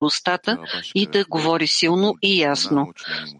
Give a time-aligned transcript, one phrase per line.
[0.00, 0.58] устата
[0.94, 2.92] и да говори силно и ясно.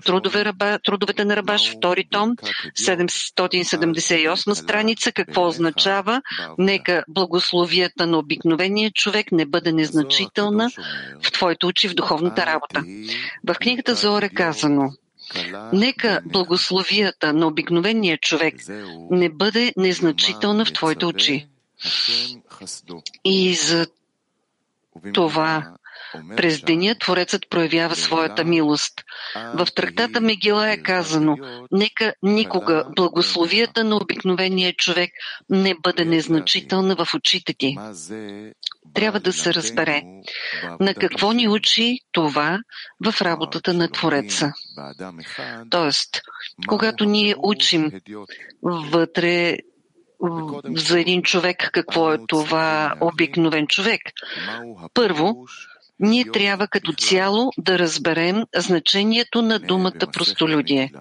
[0.05, 2.36] Трудове, раба, трудовете на Рабаш, втори том,
[2.79, 6.23] 778 страница, какво означава?
[6.59, 10.71] Нека благословията на обикновения човек не бъде незначителна
[11.23, 12.85] в твоите очи в духовната работа.
[13.45, 14.90] В книгата Зор е казано,
[15.72, 18.54] Нека благословията на обикновения човек
[19.11, 21.48] не бъде незначителна в твоите очи.
[23.24, 23.86] И за
[25.14, 25.72] това
[26.36, 28.95] през деня Творецът проявява своята милост.
[29.55, 31.36] В трактата Мегила е казано,
[31.70, 35.10] нека никога благословията на обикновения човек
[35.50, 37.77] не бъде незначителна в очите ти.
[38.95, 40.02] Трябва да се разбере
[40.80, 42.58] на какво ни учи това
[43.05, 44.52] в работата на Твореца.
[45.70, 46.20] Тоест,
[46.66, 47.91] когато ние учим
[48.62, 49.56] вътре
[50.77, 54.00] за един човек какво е това обикновен човек.
[54.95, 55.47] Първо,
[56.00, 60.92] ние трябва като цяло да разберем значението на думата простолюдие.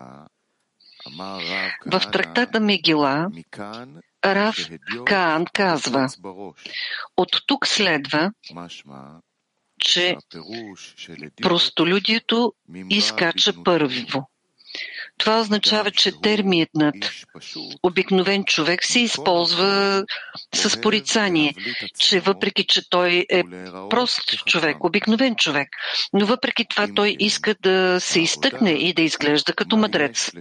[1.85, 3.27] В трактата Мегила
[4.25, 4.57] Рав
[5.05, 6.09] Каан казва,
[7.17, 8.31] от тук следва,
[9.79, 10.17] че
[11.41, 12.53] простолюдието
[12.89, 14.29] изкача първо.
[15.19, 16.95] Това означава, че терминът
[17.83, 20.03] обикновен човек се използва
[20.55, 21.53] с порицание,
[21.99, 23.43] че въпреки, че той е
[23.89, 25.69] прост човек, обикновен човек,
[26.13, 30.31] но въпреки това той иска да се изтъкне и да изглежда като мъдрец.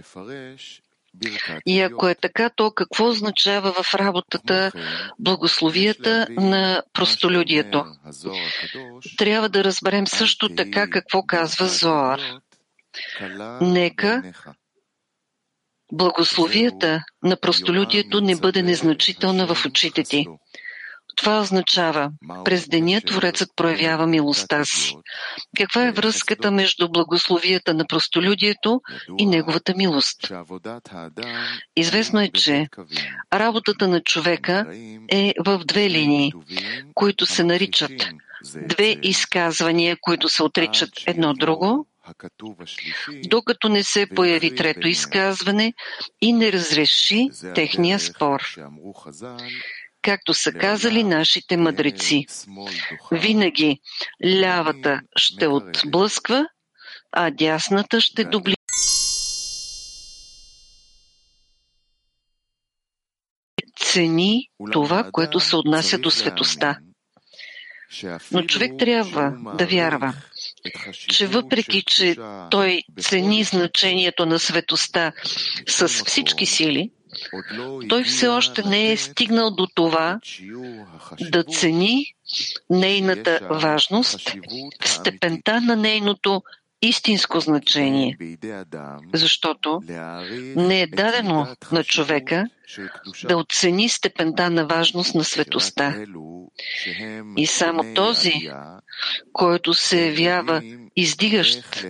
[1.65, 4.71] И ако е така, то какво означава в работата
[5.19, 7.85] благословията на простолюдието?
[9.17, 12.19] Трябва да разберем също така какво казва Зоар.
[13.61, 14.23] Нека
[15.91, 20.25] благословията на простолюдието не бъде незначителна в очите ти.
[21.15, 22.11] Това означава,
[22.45, 24.95] през деня Творецът проявява милостта си.
[25.57, 28.81] Каква е връзката между благословията на простолюдието
[29.17, 30.31] и неговата милост?
[31.75, 32.67] Известно е, че
[33.33, 34.65] работата на човека
[35.09, 36.31] е в две линии,
[36.93, 37.91] които се наричат
[38.55, 41.87] две изказвания, които се отричат едно друго,
[43.23, 45.73] докато не се появи трето изказване
[46.21, 48.55] и не разреши техния спор.
[50.01, 52.25] Както са казали нашите мъдреци,
[53.11, 53.79] винаги
[54.25, 56.45] лявата ще отблъсква,
[57.11, 58.55] а дясната ще дубли.
[63.79, 66.77] Цени това, което се отнася до светоста.
[68.31, 70.13] Но човек трябва да вярва,
[71.07, 72.15] че въпреки, че
[72.51, 75.11] той цени значението на светоста
[75.67, 76.91] с всички сили,
[77.89, 80.19] той все още не е стигнал до това
[81.21, 82.05] да цени
[82.69, 84.29] нейната важност
[84.81, 86.41] в степента на нейното
[86.81, 88.17] истинско значение,
[89.13, 89.81] защото
[90.55, 92.45] не е дадено на човека
[93.23, 96.05] да оцени степента на важност на светоста.
[97.37, 98.33] И само този,
[99.33, 100.61] който се явява
[100.95, 101.85] издигащ,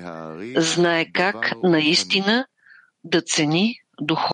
[0.55, 2.45] знае как наистина
[3.03, 4.33] да цени духовно.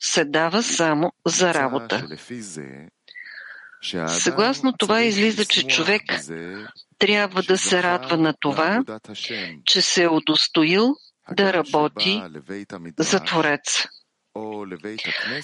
[0.00, 2.08] Се дава само за работа.
[4.08, 6.02] Съгласно това излиза, че човек
[6.98, 8.84] трябва да се радва на това,
[9.64, 10.94] че се е удостоил
[11.36, 12.22] да работи
[12.98, 13.86] за Творец.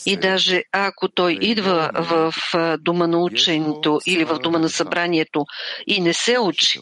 [0.07, 2.35] И даже ако той идва в
[2.81, 5.45] дома на ученето или в дома на събранието
[5.87, 6.81] и не се учи,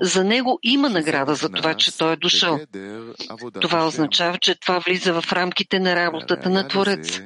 [0.00, 2.60] за него има награда за това, че той е дошъл.
[3.60, 7.20] Това означава, че това влиза в рамките на работата на Творец.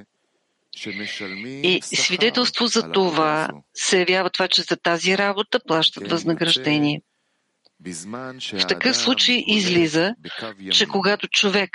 [1.63, 7.03] И свидетелство за това се явява това, че за тази работа плащат възнаграждение.
[8.53, 10.15] В такъв случай излиза,
[10.71, 11.71] че когато човек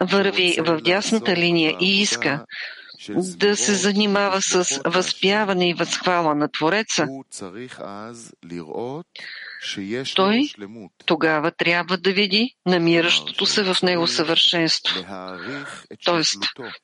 [0.00, 2.46] върви в дясната линия и иска
[3.18, 7.06] да се занимава с възпяване и възхвала на Твореца,
[10.14, 10.50] той
[11.06, 15.04] тогава трябва да види намиращото се в него съвършенство.
[16.04, 16.38] Тоест,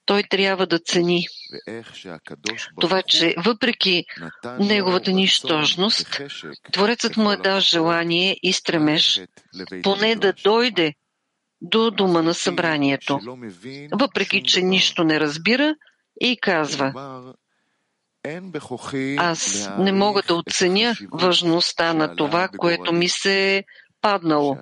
[0.04, 1.26] той трябва да цени
[2.80, 4.04] това, че въпреки
[4.60, 6.20] неговата нищожност,
[6.72, 9.20] Творецът му е дал желание и стремеж
[9.82, 10.94] поне да дойде
[11.60, 13.20] до дома на събранието,
[13.92, 15.74] въпреки че нищо не разбира
[16.20, 16.92] и казва
[19.18, 23.64] аз не мога да оценя важността на това, което ми се е
[24.00, 24.58] паднало,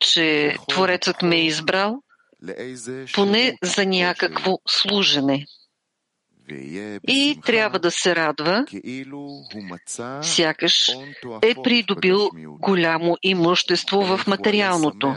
[0.00, 2.02] че Творецът ме е избрал
[3.14, 5.46] поне за някакво служене.
[7.08, 8.66] и трябва да се радва,
[10.22, 10.88] сякаш
[11.42, 15.16] е придобил голямо имущество в материалното.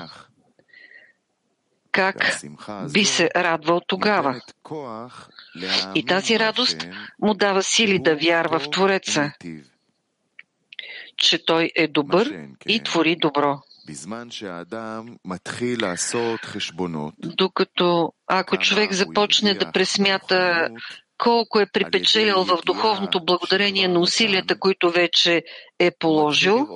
[1.92, 2.42] Как
[2.94, 4.42] би се радвал тогава?
[5.96, 6.88] И тази радост
[7.22, 9.32] му дава сили да вярва в Твореца,
[11.18, 13.60] че той е добър и твори добро.
[17.18, 20.70] Докато ако човек започне да пресмята
[21.18, 25.44] колко е припечелил в духовното благодарение на усилията, които вече
[25.80, 26.68] е положил,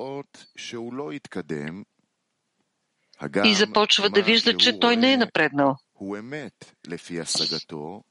[3.44, 5.76] и започва да вижда, че той не е напреднал.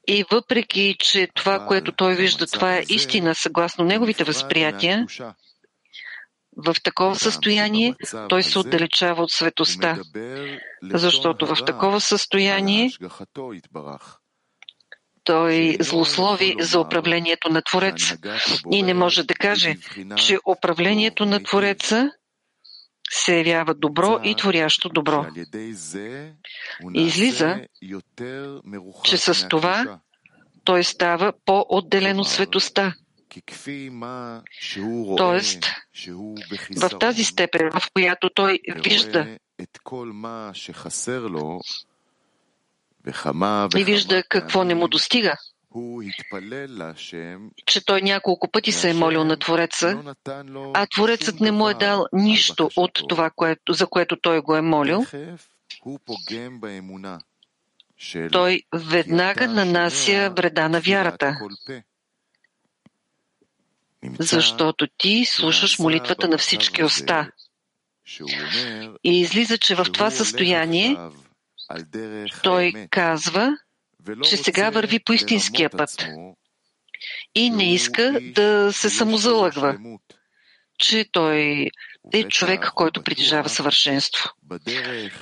[0.07, 5.05] И въпреки, че това, което той вижда, това е истина, съгласно неговите възприятия,
[6.57, 7.95] в такова състояние
[8.29, 9.99] той се отдалечава от светостта,
[10.83, 12.89] защото в такова състояние
[15.23, 18.17] той злослови за управлението на Твореца.
[18.71, 19.75] И не може да каже,
[20.17, 22.11] че управлението на Твореца
[23.11, 25.25] се явява добро и творящо добро.
[26.93, 27.61] И излиза,
[29.03, 29.99] че с това
[30.63, 32.95] той става по-отделен от светостта.
[35.17, 35.65] Тоест,
[36.77, 39.37] в тази степен, в която той вижда
[43.77, 45.35] и вижда какво не му достига,
[47.65, 50.15] че той няколко пъти се е молил на Твореца,
[50.73, 54.61] а Творецът не му е дал нищо от това, което, за което той го е
[54.61, 55.05] молил,
[58.31, 61.37] той веднага нанася вреда на вярата,
[64.19, 67.31] защото ти слушаш молитвата на всички уста.
[69.03, 70.97] И излиза, че в това състояние
[72.43, 73.57] той казва,
[74.23, 76.07] че сега върви по истинския път
[77.35, 79.77] и не иска да се самозалъгва,
[80.77, 81.67] че той
[82.13, 84.29] е човек, който притежава съвършенство.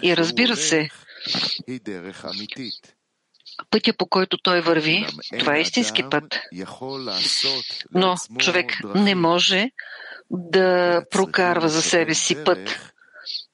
[0.01, 0.89] И разбира се,
[3.69, 5.05] пътя по който той върви,
[5.39, 6.39] това е истински път.
[7.93, 9.69] Но човек не може
[10.29, 12.93] да прокарва за себе си път,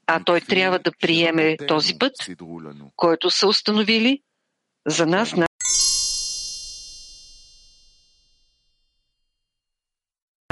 [0.07, 2.13] а той трябва да приеме този път,
[2.95, 4.21] който са установили
[4.87, 5.33] за нас.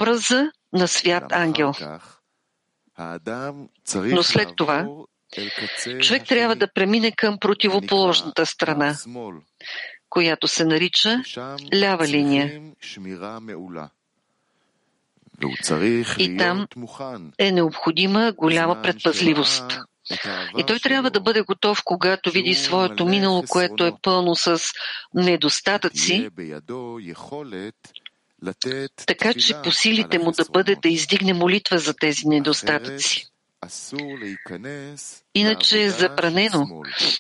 [0.02, 1.72] Образа на свят ангел.
[3.96, 4.88] Но след това
[6.02, 8.96] човек трябва да премине към противоположната страна,
[10.10, 11.24] която се нарича
[11.76, 12.62] лява линия.
[16.20, 16.68] И там
[17.38, 19.80] е необходима голяма предпазливост.
[20.58, 24.62] И той трябва да бъде готов, когато види своето минало, което е пълно с
[25.14, 26.30] недостатъци,
[29.06, 33.26] така че по силите му да бъде да издигне молитва за тези недостатъци.
[35.36, 36.68] Иначе е забранено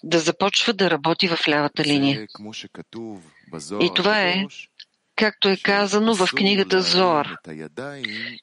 [0.03, 2.27] да започва да работи в лявата линия.
[3.81, 4.45] И това е,
[5.15, 7.35] както е казано в книгата Зоар,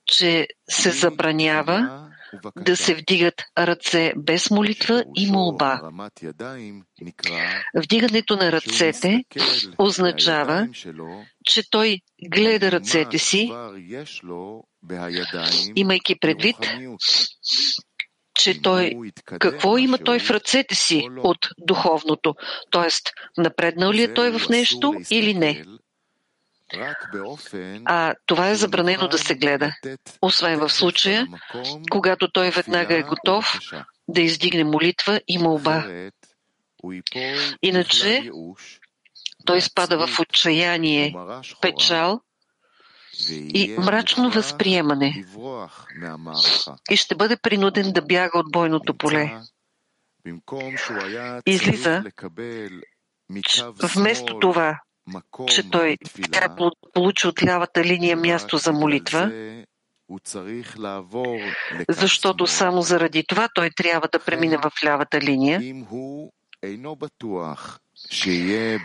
[0.07, 2.10] че се забранява
[2.57, 5.81] да се вдигат ръце без молитва и молба.
[7.77, 9.25] Вдигането на ръцете
[9.79, 10.69] означава,
[11.45, 11.99] че той
[12.31, 13.53] гледа ръцете си,
[15.77, 16.57] имайки предвид,
[18.35, 18.93] че той,
[19.25, 22.35] какво има той в ръцете си от духовното?
[22.71, 23.03] Тоест,
[23.39, 25.65] напреднал ли е той в нещо или не?
[27.85, 29.73] А това е забранено да се гледа,
[30.23, 31.27] освен в случая,
[31.91, 33.59] когато той веднага е готов
[34.09, 35.87] да издигне молитва и молба.
[37.63, 38.31] Иначе
[39.47, 41.15] той спада в отчаяние,
[41.61, 42.21] печал
[43.31, 45.25] и мрачно възприемане.
[46.91, 49.41] и ще бъде принуден да бяга от бойното поле.
[51.47, 52.05] Излиза,
[53.83, 54.81] вместо това
[55.49, 55.97] че той
[56.29, 59.33] да получи от лявата линия място за молитва,
[61.89, 65.61] защото само заради това той трябва да премине в лявата линия.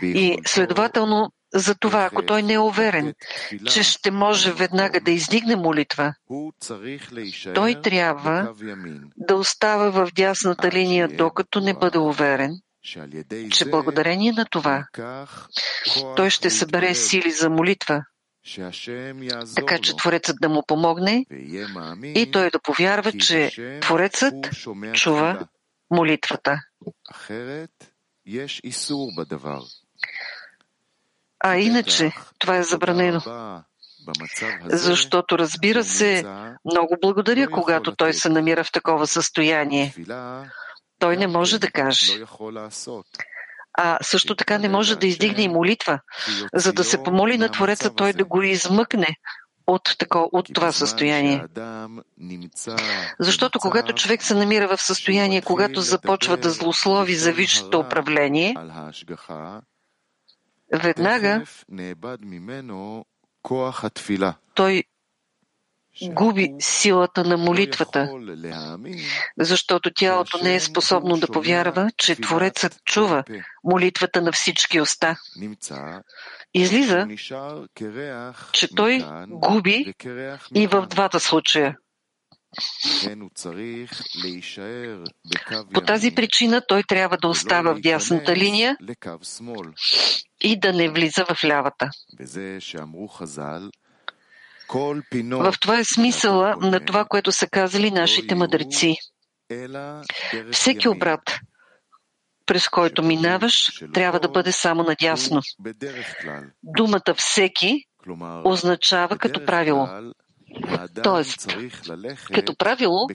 [0.02, 3.14] И следователно, за това, ако той не е уверен,
[3.66, 6.14] че ще може веднага да издигне молитва,
[7.54, 8.54] той трябва
[9.16, 12.60] да остава в дясната линия, докато не бъде уверен,
[13.50, 14.86] че благодарение на това
[16.16, 18.04] той ще събере сили за молитва,
[19.56, 21.26] така че Творецът да му помогне
[22.02, 23.50] и той да повярва, че
[23.82, 24.34] Творецът
[24.92, 25.46] чува
[25.90, 26.60] молитвата.
[31.40, 33.20] А иначе това е забранено.
[34.64, 36.24] Защото, разбира се,
[36.64, 39.94] много благодаря, когато той се намира в такова състояние.
[40.98, 42.24] Той не може да каже.
[43.78, 46.00] А също така не може да издигне и молитва,
[46.54, 49.16] за да се помоли на Твореца той да го измъкне
[49.66, 51.44] от, тако, от това състояние.
[53.18, 58.56] Защото когато човек се намира в състояние, когато започва да злослови за висшето управление,
[60.72, 61.44] веднага
[64.54, 64.84] той
[66.02, 68.10] губи силата на молитвата,
[69.38, 73.24] защото тялото не е способно да повярва, че Творецът чува
[73.64, 75.16] молитвата на всички уста.
[76.54, 77.06] Излиза,
[78.52, 79.94] че той губи
[80.54, 81.76] и в двата случая.
[85.74, 88.76] По тази причина той трябва да остава в дясната линия
[90.40, 91.90] и да не влиза в лявата.
[95.30, 98.96] В това е смисъла на това, което са казали нашите мъдреци.
[100.52, 101.38] Всеки обрат,
[102.46, 105.40] през който минаваш, трябва да бъде само надясно.
[106.62, 107.84] Думата всеки
[108.44, 109.88] означава като правило.
[111.02, 111.56] Тоест,
[112.34, 113.08] като правило,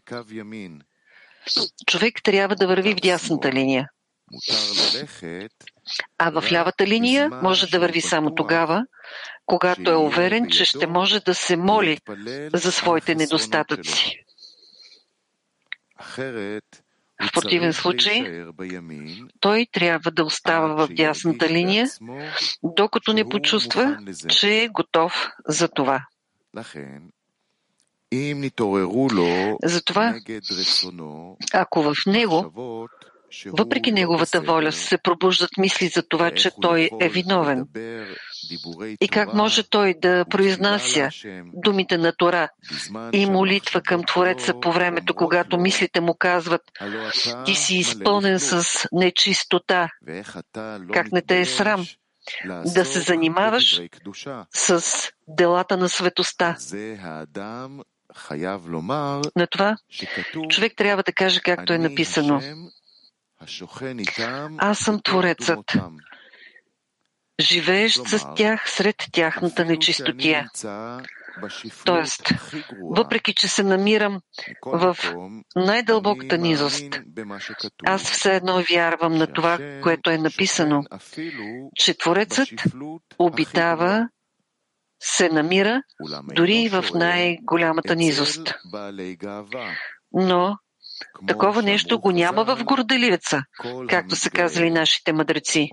[1.87, 3.89] човек трябва да върви в дясната линия.
[6.17, 8.83] А в лявата линия може да върви само тогава,
[9.51, 11.97] когато е уверен, че ще може да се моли
[12.53, 14.23] за своите недостатъци.
[17.23, 18.45] В противен случай,
[19.39, 21.87] той трябва да остава в дясната линия,
[22.63, 23.97] докато не почувства,
[24.29, 26.05] че е готов за това.
[29.63, 30.15] Затова,
[31.53, 32.53] ако в него
[33.45, 37.65] въпреки неговата воля се пробуждат мисли за това, че той е виновен.
[39.01, 41.09] И как може той да произнася
[41.53, 42.49] думите на Тора
[43.13, 46.61] и молитва към Твореца по времето, когато мислите му казват
[47.45, 49.89] ти си изпълнен с нечистота,
[50.93, 51.85] как не те е срам
[52.65, 53.81] да се занимаваш
[54.53, 54.83] с
[55.27, 56.57] делата на светоста.
[59.35, 59.77] На това
[60.49, 62.41] човек трябва да каже както е написано.
[64.57, 65.77] Аз съм Творецът,
[67.41, 70.49] живеещ с тях сред тяхната нечистотия.
[71.85, 72.29] Тоест,
[72.95, 74.21] въпреки че се намирам
[74.65, 74.97] в
[75.55, 77.01] най-дълбоката низост,
[77.85, 80.83] аз все едно вярвам на това, което е написано,
[81.75, 82.49] че Творецът
[83.19, 84.09] обитава,
[84.99, 85.81] се намира
[86.35, 88.53] дори и в най-голямата низост.
[90.13, 90.57] Но
[91.27, 93.41] Такова нещо го няма в горделивеца,
[93.89, 95.69] както са казали нашите мъдреци.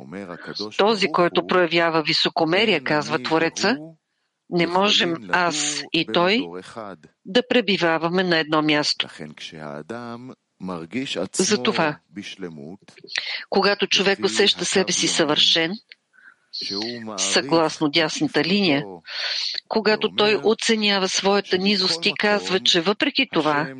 [0.78, 3.76] Този, който проявява високомерие, казва Твореца,
[4.50, 6.40] не можем аз и той
[7.24, 9.08] да пребиваваме на едно място.
[11.32, 11.98] Затова,
[13.48, 15.72] когато човек усеща себе си съвършен,
[17.16, 18.84] съгласно дясната линия,
[19.68, 23.74] когато той оценява своята низост и казва, че въпреки това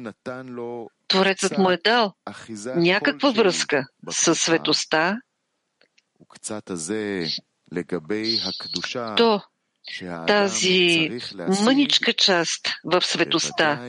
[1.09, 2.13] Творецът му е дал
[2.77, 5.17] някаква връзка със светоста,
[9.17, 9.41] то
[10.27, 11.11] тази
[11.65, 13.89] мъничка част в светоста,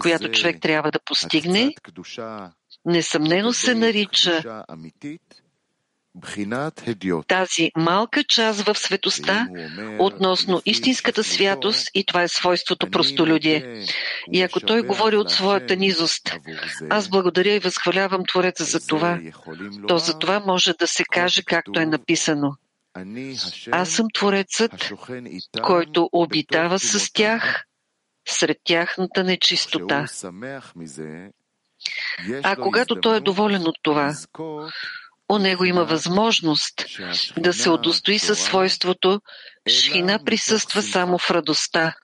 [0.00, 1.74] която човек трябва да постигне,
[2.84, 4.64] несъмнено се нарича
[7.28, 9.48] тази малка част в светоста
[9.98, 13.84] относно истинската святост и това е свойството простолюдие.
[14.32, 16.36] И ако той говори от своята низост,
[16.90, 19.20] аз благодаря и възхвалявам Твореца за това,
[19.88, 22.56] то за това може да се каже както е написано.
[23.70, 24.92] Аз съм Творецът,
[25.62, 27.64] който обитава с тях
[28.28, 30.06] сред тяхната нечистота.
[32.42, 34.14] А когато той е доволен от това,
[35.28, 36.84] у него има възможност
[37.38, 39.20] да се удостои със свойството
[39.68, 41.94] Шхина присъства само в радостта.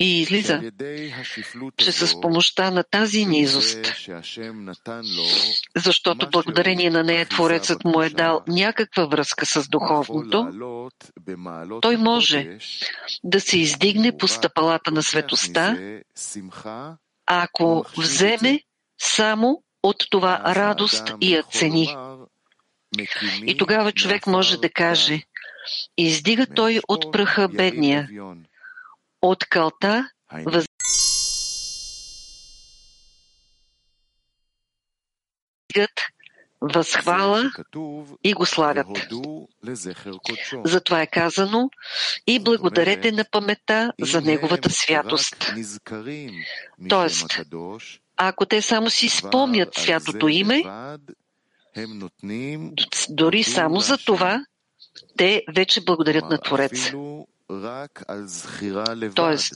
[0.00, 0.60] И излиза,
[1.76, 3.78] че с помощта на тази низост,
[5.76, 10.48] защото благодарение на нея Творецът му е дал някаква връзка с духовното,
[11.82, 12.58] той може
[13.24, 15.76] да се издигне по стъпалата на светоста,
[17.26, 18.60] ако вземе
[18.98, 21.96] само от това радост и я цени.
[23.46, 25.22] И тогава човек може да каже,
[25.96, 28.08] издига той от пръха бедния,
[29.22, 30.66] от калта въз...
[36.60, 37.50] възхвала
[38.24, 38.86] и го славят.
[40.64, 41.70] Затова е казано
[42.26, 45.52] и благодарете на памета за неговата святост.
[46.88, 47.40] Тоест,
[48.18, 50.62] ако те само си спомнят святото име,
[53.08, 54.44] дори само за това,
[55.16, 56.92] те вече благодарят на Творец.
[59.14, 59.52] Тоест,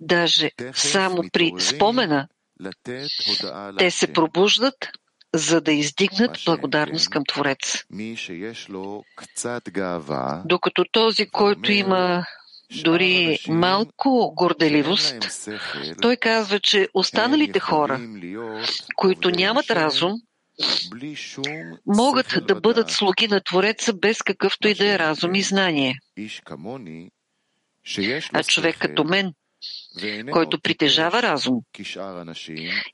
[0.00, 2.28] даже само при спомена,
[3.78, 4.74] те се пробуждат,
[5.34, 7.84] за да издигнат благодарност към Творец.
[10.44, 12.24] Докато този, който има
[12.84, 15.16] дори малко горделивост,
[16.02, 18.00] той казва, че останалите хора,
[18.96, 20.12] които нямат разум,
[21.86, 25.94] могат да бъдат слуги на Твореца без какъвто и да е разум и знание.
[28.32, 29.32] А човек като мен,
[30.32, 31.54] който притежава разум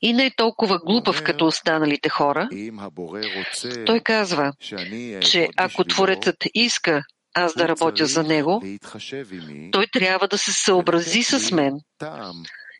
[0.01, 2.49] и не е толкова глупав като останалите хора,
[3.85, 4.53] той казва,
[5.21, 8.63] че ако Творецът иска аз да работя за него,
[9.71, 11.79] той трябва да се съобрази с мен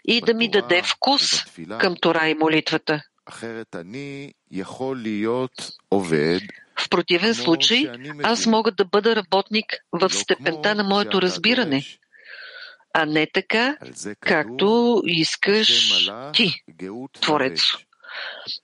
[0.05, 1.45] и да ми даде вкус
[1.79, 3.01] към Тора и молитвата.
[6.79, 7.91] В противен случай,
[8.23, 11.83] аз мога да бъда работник в степента на моето разбиране,
[12.93, 13.77] а не така,
[14.19, 15.91] както искаш
[16.33, 16.63] ти,
[17.21, 17.61] Творец.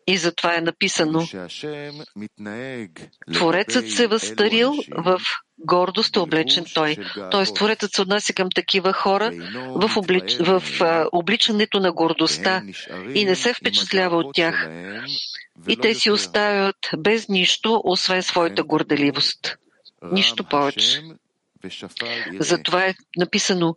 [0.08, 1.28] И затова е написано
[3.34, 5.22] Творецът се възстарил в
[5.60, 6.98] гордост е облечен той.
[7.32, 9.32] Тоест, Творецът се отнася към такива хора
[9.76, 10.38] в, облич...
[10.40, 12.64] в а, обличането на гордостта
[13.16, 14.70] и не се впечатлява от тях.
[15.68, 19.58] И те си оставят без нищо, освен своята горделивост.
[20.12, 21.02] Нищо повече.
[22.40, 23.76] Затова е написано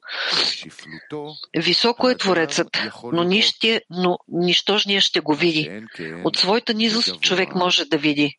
[1.56, 2.78] Високо е Творецът,
[3.12, 5.82] но, нищия, но нищожния ще го види.
[6.24, 8.36] От своята низост човек може да види.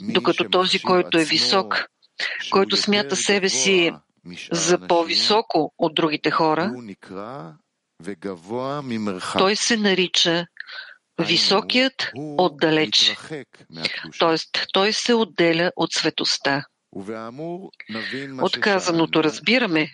[0.00, 1.86] Докато този, който е висок,
[2.50, 3.92] който смята себе си
[4.52, 6.72] за по-високо от другите хора,
[9.38, 10.46] той се нарича
[11.18, 13.16] високият отдалеч.
[14.18, 16.64] Тоест, той се отделя от светоста.
[18.40, 19.88] От казаното разбираме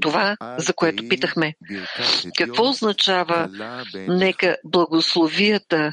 [0.00, 1.54] това, за което питахме.
[2.38, 3.48] Какво означава
[4.08, 5.92] нека благословията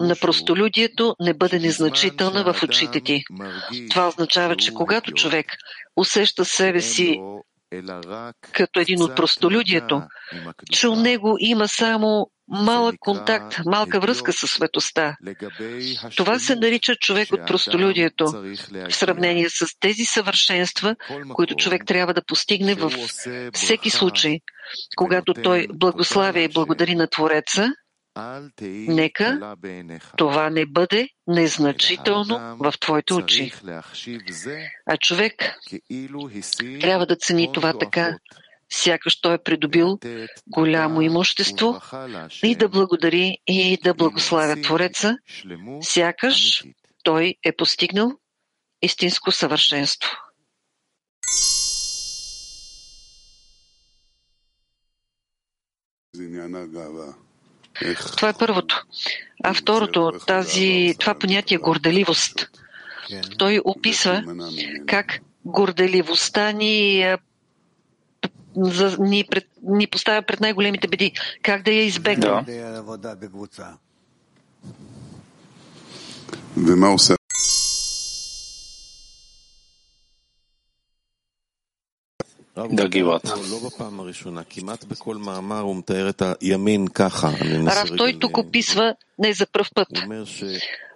[0.00, 3.22] на простолюдието не бъде незначителна в очите ти?
[3.90, 5.46] Това означава, че когато човек
[5.96, 7.20] усеща себе си
[8.52, 10.02] като един от простолюдието,
[10.72, 15.16] че у него има само малък контакт, малка връзка с светоста.
[16.16, 18.24] Това се нарича човек от простолюдието,
[18.90, 20.96] в сравнение с тези съвършенства,
[21.34, 22.94] които човек трябва да постигне във
[23.52, 24.38] всеки случай,
[24.96, 27.72] когато той благославя и благодари на Твореца,
[28.88, 29.56] Нека
[30.16, 33.52] това не бъде незначително в твоите очи.
[34.86, 35.54] А човек
[36.80, 38.18] трябва да цени това така,
[38.72, 39.98] сякаш той е придобил
[40.46, 41.80] голямо имущество
[42.42, 45.16] и да благодари и да благославя Твореца,
[45.80, 46.64] сякаш
[47.02, 48.12] той е постигнал
[48.82, 50.10] истинско съвършенство.
[58.16, 58.82] Това е първото.
[59.44, 62.50] А второто, тази, това понятие горделивост.
[63.38, 64.24] Той описва
[64.86, 67.04] как горделивостта ни
[68.56, 71.12] за, ни, пред, ни поставя пред най-големите беди.
[71.42, 72.20] Как да я избегнем?
[72.30, 72.44] Да.
[82.70, 83.22] Да, Гиват.
[87.66, 89.88] Рав, той тук описва не за пръв път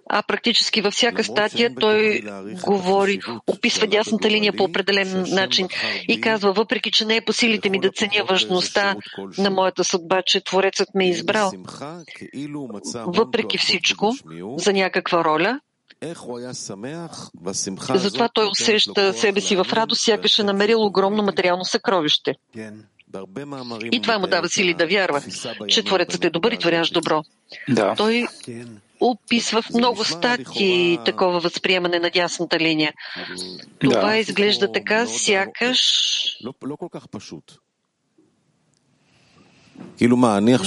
[0.09, 2.21] а практически във всяка статия той
[2.63, 5.67] говори, описва дясната линия по определен начин
[6.07, 8.95] и казва, въпреки, че не е по силите ми да ценя важността
[9.37, 11.51] на моята съдба, че Творецът ме е избрал,
[13.05, 14.13] въпреки всичко,
[14.57, 15.59] за някаква роля,
[17.95, 22.35] затова той усеща себе си в радост, сякаш е намерил огромно материално съкровище.
[23.91, 25.21] И това му дава сили да вярва,
[25.67, 27.23] че Творецът е добър и творящ добро.
[27.69, 27.93] Да.
[27.97, 28.27] Той
[28.99, 32.93] описва в много статии такова възприемане на дясната линия.
[33.79, 34.17] Това да.
[34.17, 35.79] изглежда така, сякаш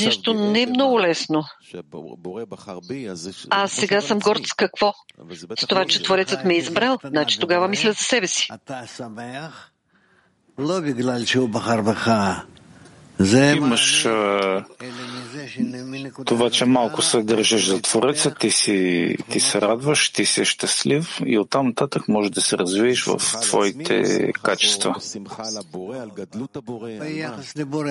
[0.04, 1.44] Нещо не е много лесно.
[3.50, 4.92] Аз сега съм горд с какво?
[5.58, 8.48] С това, че Творецът ме е избрал, значи тогава мисля за себе си.
[13.56, 14.02] Имаш
[16.26, 21.20] това, че малко се държиш за Твореца, ти, си, ти се радваш, ти си щастлив
[21.26, 24.94] и оттам нататък можеш да се развиеш в твоите качества.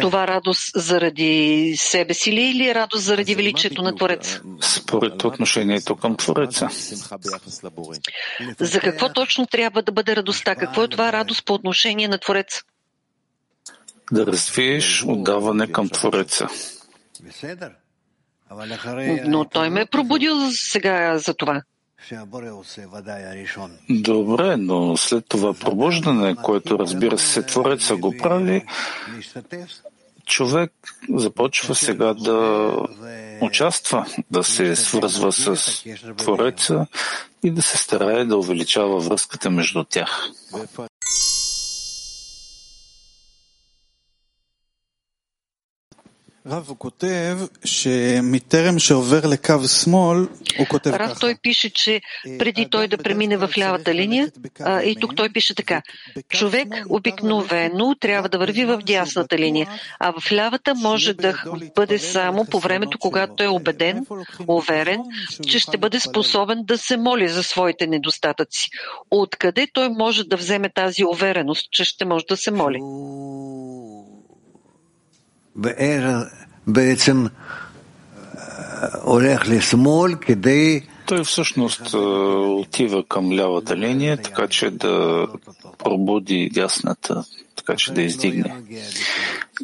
[0.01, 4.41] Това радост заради себе си ли или радост заради величието на Твореца?
[4.61, 6.69] Според отношението към Твореца.
[8.59, 10.55] За какво точно трябва да бъде радостта?
[10.55, 12.61] Какво е това радост по отношение на Твореца?
[14.11, 16.47] Да развиеш отдаване към Твореца.
[19.25, 21.61] Но той ме е пробудил сега за това.
[23.89, 28.65] Добре, но след това пробуждане, което разбира се Твореца го прави,
[30.25, 30.71] човек
[31.09, 32.71] започва сега да
[33.41, 35.83] участва, да се свързва с
[36.17, 36.87] Твореца
[37.43, 40.29] и да се старае да увеличава връзката между тях.
[50.99, 52.01] Рав той пише, че
[52.39, 54.31] преди той да премине в лявата линия,
[54.83, 55.81] и тук той пише така.
[56.29, 61.43] Човек обикновено трябва да върви в дясната линия, а в лявата може да
[61.75, 64.05] бъде само по времето, когато е убеден,
[64.47, 65.01] уверен,
[65.47, 68.69] че ще бъде способен да се моли за своите недостатъци.
[69.11, 72.79] Откъде той може да вземе тази увереност, че ще може да се моли?
[81.05, 85.27] Той всъщност отива към лявата линия, така че да
[85.77, 87.23] пробуди дясната,
[87.55, 88.61] така че да издигне.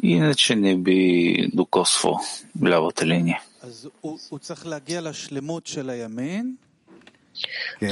[0.02, 2.20] Иначе не би докосвал
[2.64, 3.40] лявата линия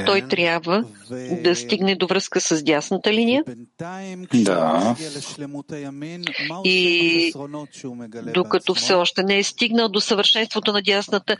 [0.05, 0.83] той трябва
[1.43, 3.43] да стигне до връзка с дясната линия.
[4.33, 4.95] Да.
[6.63, 7.33] И
[8.33, 11.37] докато все още не е стигнал до съвършенството на дясната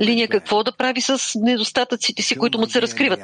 [0.00, 3.20] линия, какво да прави с недостатъците си, които му се разкриват?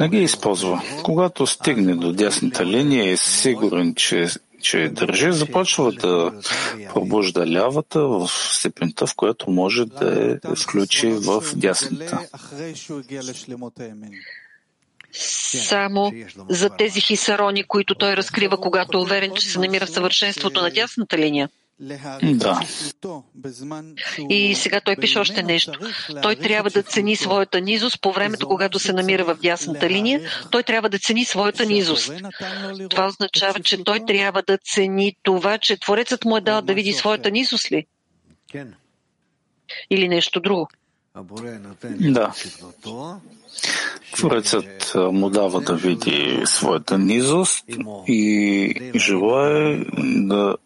[0.00, 0.82] Не ги използва.
[1.02, 4.28] Когато стигне до дясната линия, е сигурен, че
[4.62, 6.32] че държи, започва да
[6.94, 12.18] пробужда лявата в степента, в която може да е включи в дясната.
[15.12, 16.12] Само
[16.48, 20.70] за тези хисарони, които той разкрива, когато е уверен, че се намира в съвършенството на
[20.70, 21.48] дясната линия.
[21.80, 22.60] Да.
[24.28, 25.72] И сега той пише още нещо.
[26.22, 30.20] Той трябва да цени своята низост по времето, когато се намира в дясната линия.
[30.50, 32.12] Той трябва да цени своята низост.
[32.90, 36.92] Това означава, че той трябва да цени това, че Творецът му е дал да види
[36.92, 37.86] своята низост ли?
[39.90, 40.68] Или нещо друго?
[41.84, 42.32] Да.
[44.16, 47.64] Творецът му дава да види своята низост
[48.06, 50.56] и желая да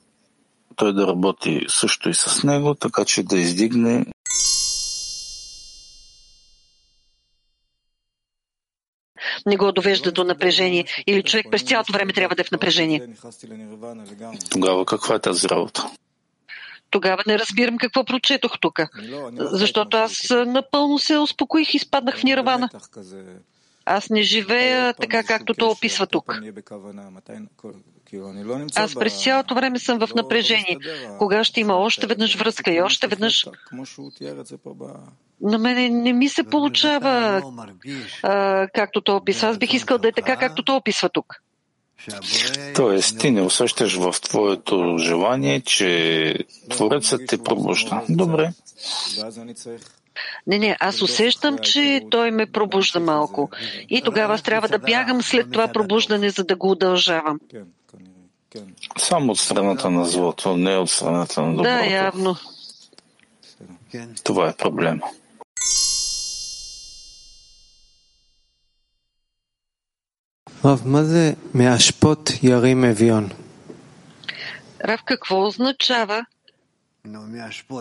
[0.80, 4.06] той да работи също и с него, така че да издигне
[9.46, 13.08] не го довежда до напрежение или човек през цялото време трябва да е в напрежение.
[14.50, 15.90] Тогава каква е тази работа?
[16.90, 18.80] Тогава не разбирам какво прочетох тук.
[19.38, 20.12] Защото аз
[20.46, 22.68] напълно се успокоих и спаднах в нирвана.
[23.90, 26.40] Аз не живея така, както то описва тук.
[28.74, 30.78] Аз през цялото време съм в напрежение.
[31.18, 33.46] Кога ще има още веднъж връзка и още веднъж...
[35.40, 37.42] На мене не ми се получава,
[38.22, 39.48] а, както то описва.
[39.48, 41.42] Аз бих искал да е така, както то описва тук.
[42.74, 46.34] Тоест, ти не усещаш в твоето желание, че
[46.70, 48.02] Творецът те пробужда.
[48.08, 48.52] Добре.
[50.46, 53.50] Не, не, аз усещам, че той ме пробужда малко.
[53.88, 57.40] И тогава аз трябва да бягам след това пробуждане, за да го удължавам.
[58.98, 61.70] Само от страната на злото, не от страната на доброто.
[61.70, 62.36] Да, явно.
[64.24, 65.02] Това е проблема.
[70.64, 73.30] Рав, мазе мяшпот ярим евион?
[74.84, 76.26] Рав, какво означава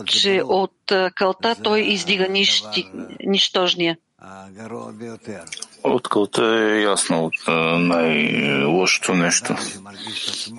[0.06, 2.90] че от кълта той издига нищи,
[3.26, 3.96] нищожния?
[5.84, 7.34] От кълта е ясно от
[7.78, 9.54] най-лошото нещо.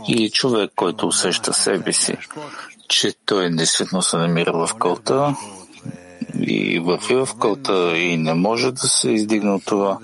[0.08, 2.18] И човек, който усеща себе си,
[2.90, 5.36] че той действително се намира в кълта
[6.40, 9.98] и върви в кълта и не може да се издигне от това,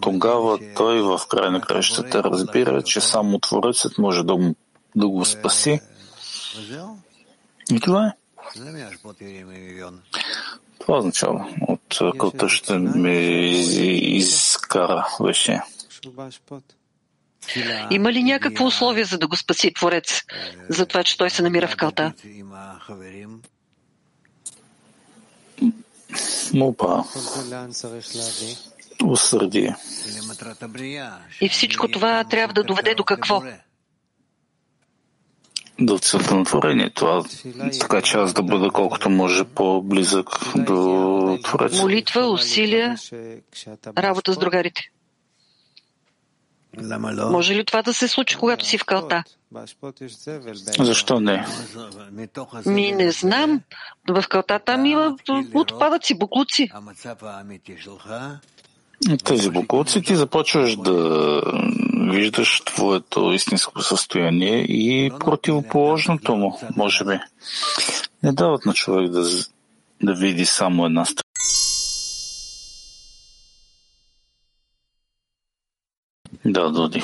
[0.00, 4.54] тогава той в край на кращата разбира, че само Творецът може да,
[4.96, 5.80] да го спаси.
[7.72, 8.12] И това е.
[10.80, 11.48] Това означава.
[11.68, 13.12] От кълта ще ме
[14.16, 15.60] изкара вече.
[17.90, 20.22] Има ли някакво условие за да го спаси Творец,
[20.68, 22.12] за това, че той се намира в кълта?
[26.54, 27.04] Молба,
[29.04, 29.76] усърдие.
[31.40, 33.42] И всичко това трябва да доведе до какво?
[35.80, 37.24] До целта на творението,
[37.80, 41.82] така че аз да бъда колкото може по-близък до Твореца.
[41.82, 42.96] Молитва, усилия,
[43.98, 44.82] работа с другарите.
[47.30, 49.24] Може ли това да се случи, когато си в калта?
[50.78, 51.46] Защо не?
[52.66, 53.60] Ми не знам.
[54.08, 55.16] В калта там има
[55.54, 56.70] отпадъци, буклуци.
[59.24, 61.40] Тези буклуци ти започваш да
[62.10, 67.18] виждаш твоето истинско състояние и противоположното му, може би.
[68.22, 69.24] Не дават на човек да,
[70.02, 71.24] да види само една страна.
[76.44, 77.02] Да, Доди.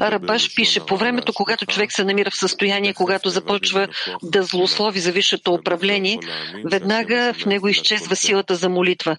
[0.00, 3.88] Рабаш пише, по времето, когато човек се намира в състояние, когато започва
[4.22, 6.18] да злослови за висшето управление,
[6.64, 9.16] веднага в него изчезва силата за молитва.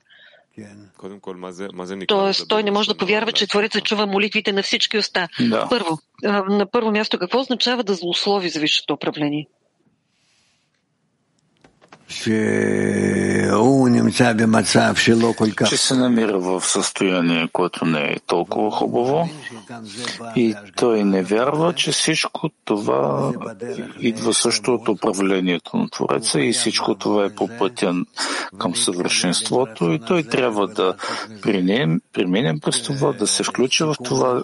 [2.08, 5.28] Тоест, той не може да повярва, че Творецът чува молитвите на всички уста.
[5.40, 5.68] Да.
[5.70, 6.00] Първо,
[6.50, 9.48] на първо място, какво означава да злослови за висшето управление?
[15.70, 19.30] Че се намира в състояние, което не е толкова хубаво.
[20.36, 23.34] И той не вярва, че всичко това
[24.00, 27.94] идва също от управлението на Твореца и всичко това е по пътя
[28.58, 29.92] към съвършенството.
[29.92, 30.96] И той трябва да
[32.14, 34.44] преминем през това, да се включи в това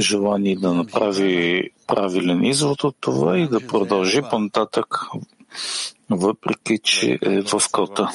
[0.00, 4.86] желание да направи правилен извод от това и да продължи по-нататък
[6.16, 8.12] въпреки че е в кота.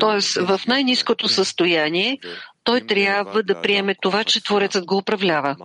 [0.00, 2.18] Тоест, в най-низкото състояние
[2.64, 5.56] той трябва да приеме това, че Творецът го управлява.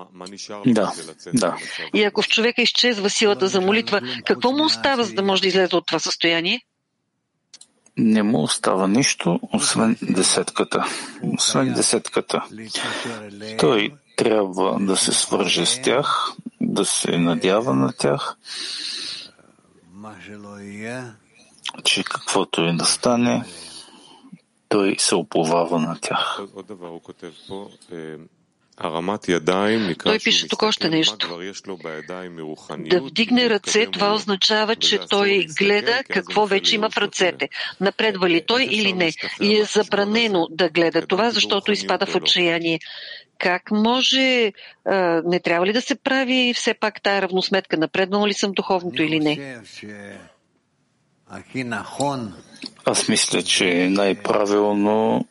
[0.66, 0.94] Да,
[1.34, 1.58] да.
[1.94, 5.48] И ако в човека изчезва силата за молитва, какво му остава, за да може да
[5.48, 6.62] излезе от това състояние?
[7.98, 10.86] Не му остава нищо, освен десетката.
[11.38, 12.44] Освен десетката.
[13.60, 18.38] Той трябва да се свърже с тях, да се надява на тях,
[21.84, 23.46] че каквото и да стане,
[24.70, 26.40] той се оповава на тях.
[30.04, 31.40] Той пише тук още нещо.
[32.90, 37.50] Да вдигне ръце, това означава, че той гледа какво вече има в ръцете.
[37.80, 39.12] Напредва ли той или не.
[39.42, 42.80] И е забранено да гледа това, защото изпада в отчаяние.
[43.38, 44.52] Как може,
[45.26, 47.78] не трябва ли да се прави все пак тая равносметка?
[47.78, 49.60] Напреднал ли съм духовното или не?
[52.86, 55.26] Аз мисля, че е най-правилно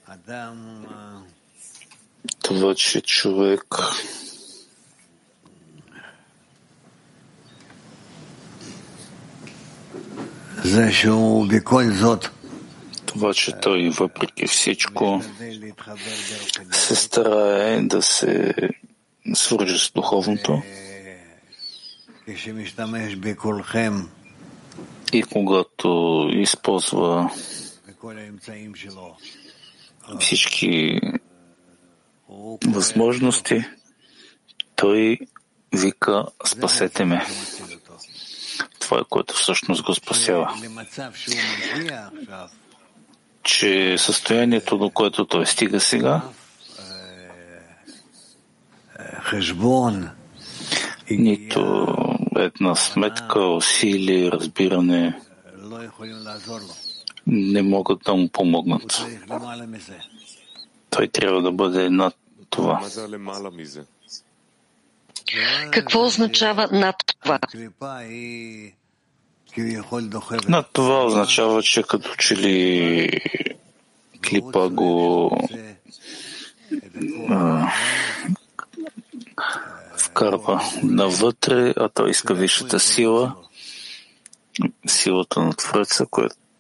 [2.49, 3.65] това, че човек
[13.07, 15.23] това, че той въпреки всичко
[16.73, 18.55] се старае да се
[19.35, 20.63] свържи с духовното.
[25.13, 27.31] И когато използва
[30.21, 31.01] всички
[32.67, 33.65] възможности,
[34.77, 35.19] той
[35.73, 37.27] вика спасете ме.
[38.81, 40.55] Това е което всъщност го спасява.
[43.43, 46.23] Че състоянието, до което той стига сега,
[51.11, 51.87] нито
[52.37, 55.21] една сметка, усилие, разбиране
[57.27, 59.05] не могат да му помогнат.
[60.91, 62.15] Той трябва да бъде над
[62.51, 62.81] това.
[65.71, 67.39] Какво означава над това?
[70.49, 73.11] Над това означава, че като че ли
[74.29, 75.31] клипа го
[77.31, 77.71] а,
[79.97, 83.35] вкарва навътре, а той иска висшата сила,
[84.87, 86.07] силата на Твореца,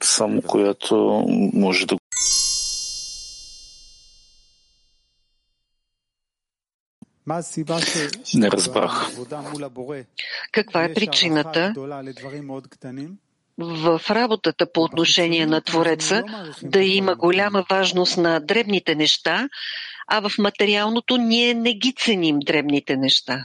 [0.02, 1.97] само която може да
[8.34, 9.10] Не разбрах.
[10.52, 11.74] Каква е причината?
[13.58, 16.22] В работата по отношение на Твореца
[16.62, 19.48] да има голяма важност на дребните неща,
[20.08, 23.42] а в материалното ние не ги ценим дребните неща.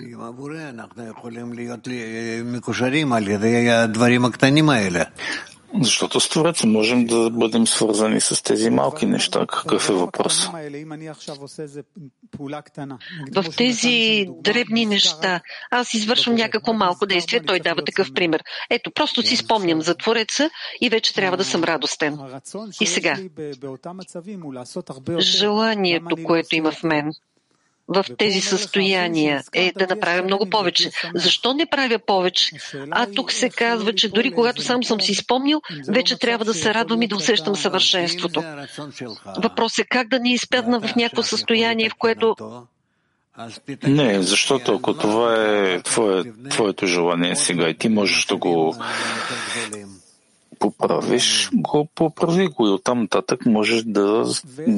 [5.82, 9.46] Защото с Твореца можем да бъдем свързани с тези малки неща.
[9.48, 10.50] Какъв е въпрос?
[13.36, 18.44] В тези дребни неща аз извършвам някакво малко действие, той дава такъв пример.
[18.70, 20.50] Ето, просто си спомням за Твореца
[20.82, 22.20] и вече трябва да съм радостен.
[22.82, 23.18] И сега,
[25.20, 27.12] желанието, което има в мен,
[27.88, 30.92] в тези състояния е да направя много повече.
[31.16, 32.50] Защо не правя повече?
[32.92, 36.74] А тук се казва, че дори когато сам съм си спомнил, вече трябва да се
[36.74, 38.44] радвам и да усещам съвършенството.
[39.38, 42.36] Въпрос е как да не изпадна в някакво състояние, в което
[43.84, 48.76] не, защото ако това е твое, твоето желание сега и ти можеш да го
[50.64, 54.26] поправиш, го поправи го и оттам нататък можеш да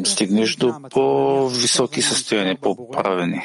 [0.05, 3.41] стигнеш до по-високи състояния, по-правени.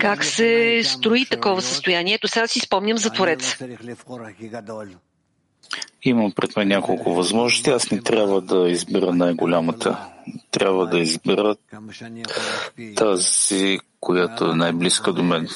[0.00, 2.14] Как се строи такова състояние?
[2.14, 3.56] Ето сега си спомням за Творец.
[6.02, 7.70] Имам пред мен няколко възможности.
[7.70, 10.06] Аз не трябва да избера най-голямата.
[10.50, 11.56] Трябва да избера
[12.96, 15.48] тази, която е най-близка до мен,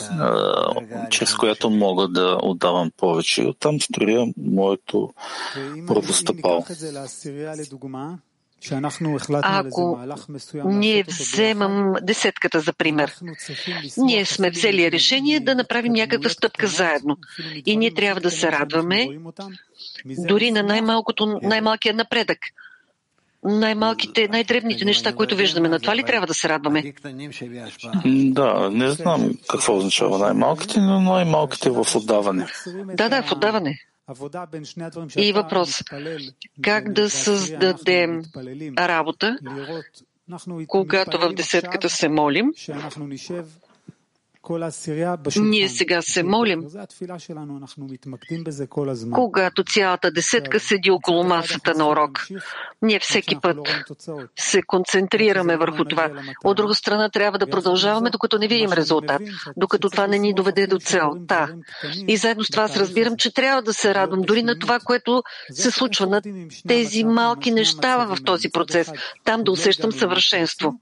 [1.11, 3.43] чрез която мога да отдавам повече.
[3.43, 5.11] И оттам строя моето
[5.87, 6.65] правостъпало.
[9.43, 9.99] Ако
[10.65, 13.15] ние вземам десетката за пример,
[13.97, 17.17] ние сме взели решение да направим някаква стъпка заедно
[17.67, 19.09] и ние трябва да се радваме
[20.05, 20.63] дори на
[21.43, 22.39] най-малкият напредък
[23.45, 25.69] най-малките, най-дребните неща, които виждаме.
[25.69, 26.93] На това ли трябва да се радваме?
[28.07, 32.47] Да, не знам какво означава най-малките, но най-малките в отдаване.
[32.95, 33.79] Да, да, в отдаване.
[35.17, 35.83] И въпрос.
[36.63, 38.23] Как да създадем
[38.79, 39.39] работа,
[40.67, 42.53] когато в десетката се молим,
[45.41, 46.65] ние сега се молим,
[49.13, 52.27] когато цялата десетка седи около масата на урок.
[52.83, 53.57] Ние всеки път
[54.37, 56.11] се концентрираме върху това.
[56.45, 59.23] От друга страна трябва да продължаваме, докато не видим резултат,
[59.57, 61.55] докато това не ни доведе до целта.
[62.09, 65.23] И заедно с това аз разбирам, че трябва да се радвам дори на това, което
[65.53, 66.23] се случва, на
[66.69, 68.93] тези малки неща в този процес,
[69.25, 70.75] там да усещам съвършенство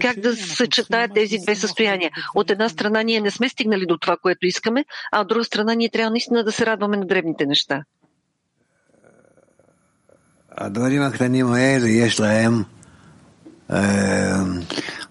[0.00, 2.10] как да съчетаят тези две състояния.
[2.34, 5.74] От една страна ние не сме стигнали до това, което искаме, а от друга страна
[5.74, 7.84] ние трябва наистина да се радваме на древните неща.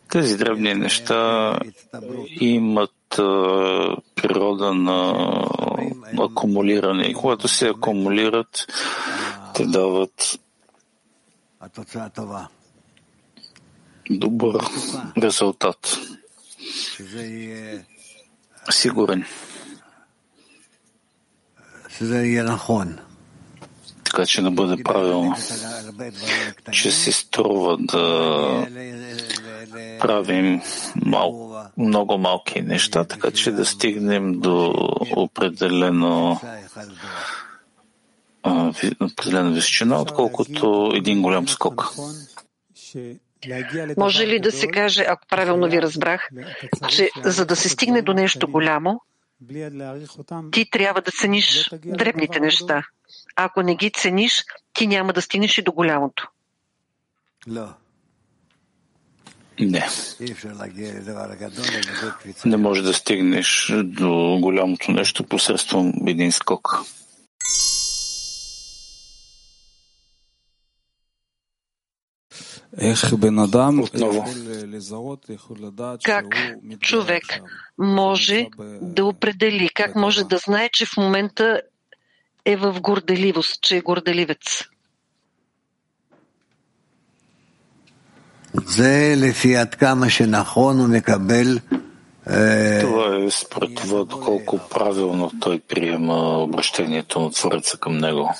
[0.09, 1.53] Тези древни неща
[2.39, 2.91] имат
[4.15, 5.13] природа на
[6.19, 7.03] акумулиране.
[7.03, 8.67] И когато се акумулират,
[9.55, 10.39] те дават
[14.09, 14.65] добър
[15.17, 15.99] резултат.
[18.69, 19.25] Сигурен.
[24.03, 25.35] Така че да бъде правилно,
[26.71, 28.67] че се струва да
[29.99, 30.61] правим
[31.05, 34.73] мал, много малки неща, така че да стигнем до
[35.15, 36.41] определено
[38.99, 41.93] определена височина, отколкото един голям скок.
[43.97, 46.29] Може ли да се каже, ако правилно ви разбрах,
[46.89, 49.01] че за да се стигне до нещо голямо,
[50.51, 52.83] ти трябва да цениш дребните неща.
[53.35, 56.29] Ако не ги цениш, ти няма да стигнеш и до голямото.
[59.59, 59.87] Не.
[62.45, 66.79] Не може да стигнеш до голямото нещо посредством един скок.
[73.83, 74.25] Отново.
[76.03, 76.25] Как
[76.79, 77.23] човек
[77.77, 78.47] може
[78.81, 81.61] да определи, как може да знае, че в момента
[82.45, 84.63] е в горделивост, че е горделивец?
[92.81, 98.33] Това е според това, доколко правилно той приема обращението на Твореца към него.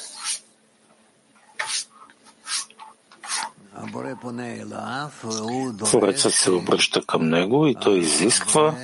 [5.86, 8.76] Творецът се обръща към него и той изисква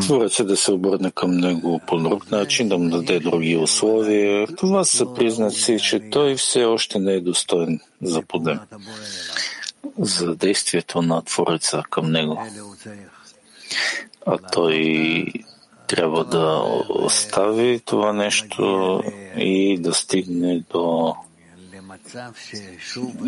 [0.00, 4.46] Творецът да се обърне към него по друг начин, да му даде други условия.
[4.46, 8.58] Това са признаци, че той все още не е достоен за подем,
[9.98, 12.42] за действието на Твореца към него
[14.26, 15.26] а той
[15.86, 16.62] трябва да.
[16.88, 19.02] остави това нещо
[19.36, 21.14] и да стигне до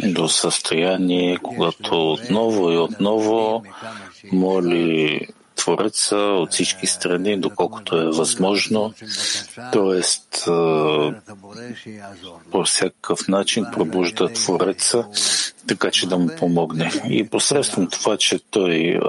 [0.04, 3.62] до състояние, когато отново и отново
[4.32, 5.26] моли
[5.60, 8.94] Твореца от всички страни, доколкото е възможно,
[9.72, 10.02] т.е.
[12.50, 15.06] по всякакъв начин пробужда Твореца,
[15.68, 16.90] така че да му помогне.
[17.08, 19.00] И посредством това, че той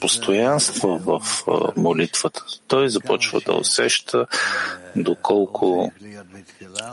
[0.00, 1.22] постоянства в
[1.76, 4.26] молитвата, той започва да усеща
[4.96, 5.92] доколко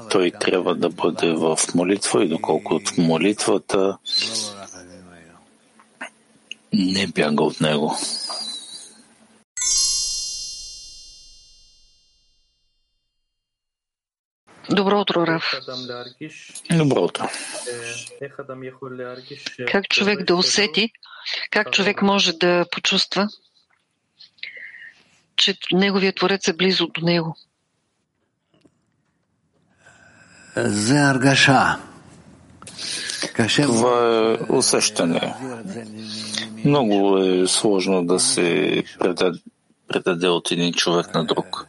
[0.10, 3.98] той трябва да бъде в молитва и доколко от молитвата
[6.74, 7.96] не бяга от него.
[14.70, 15.60] Добро утро, Раф.
[16.72, 17.30] Добро утро.
[19.68, 20.92] Как човек да усети,
[21.52, 23.28] как човек може да почувства,
[25.36, 27.36] че неговият творец е близо до него?
[33.64, 35.34] Това е усещане.
[36.66, 39.40] Много е сложно да се предаде,
[39.88, 41.68] предаде от един човек на друг.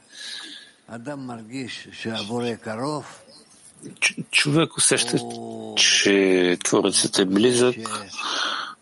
[4.31, 5.19] Човек усеща,
[5.77, 7.77] че Творецът е близък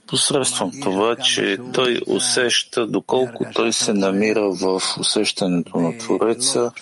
[0.07, 6.73] посредством това, че той усеща доколко той се намира в усещането на Твореца,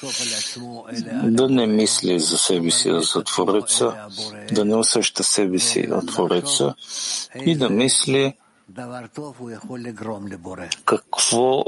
[1.25, 4.09] да не мисли за себе си за Твореца,
[4.53, 6.75] да не усеща себе си на Твореца.
[7.45, 8.35] И да мисли
[10.85, 11.64] какво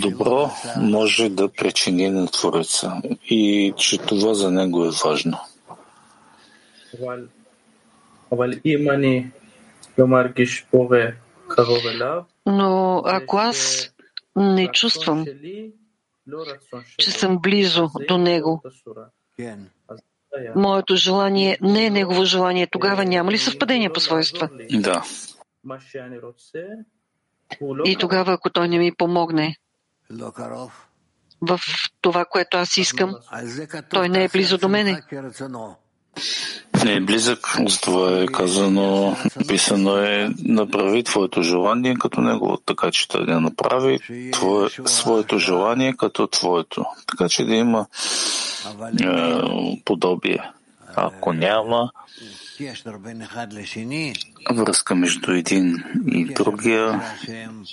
[0.00, 5.38] добро може да причини на Твореца и че това за него е важно.
[12.46, 13.90] Но ако аз
[14.36, 15.24] не чувствам,
[16.98, 18.62] че съм близо до него,
[20.56, 24.48] моето желание не е негово желание, тогава няма ли съвпадение по свойства?
[24.70, 25.04] Да.
[27.84, 29.56] И тогава, ако той не ми помогне
[31.40, 31.60] в
[32.00, 33.14] това, което аз искам,
[33.90, 35.02] той не е близо до мене.
[36.84, 37.38] Не е близък,
[37.68, 43.98] затова е казано, написано е направи твоето желание като него, така че той да направи
[44.32, 47.86] твое, своето желание като твоето, така че да има
[49.02, 50.50] е, подобие.
[50.96, 51.90] Ако няма,
[54.52, 57.02] връзка между един и другия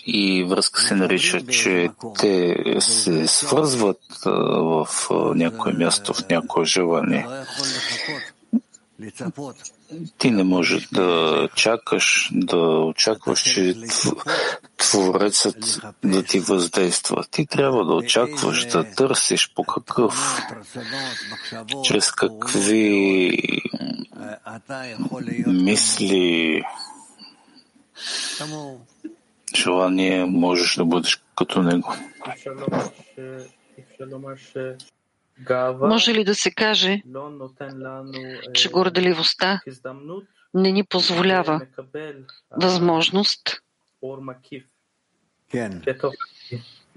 [0.05, 4.87] и връзка се нарича, че те се свързват в
[5.35, 7.25] някое място, в някое желание.
[10.17, 13.75] Ти не можеш да чакаш, да очакваш, че
[14.77, 17.23] Творецът да ти въздейства.
[17.31, 20.41] Ти трябва да очакваш да търсиш по какъв,
[21.83, 23.31] чрез какви
[25.47, 26.63] мисли,
[29.55, 31.93] желание можеш да бъдеш като него.
[35.81, 37.01] Може ли да се каже,
[38.53, 39.61] че горделивостта
[40.53, 41.61] не ни позволява
[42.51, 43.61] възможност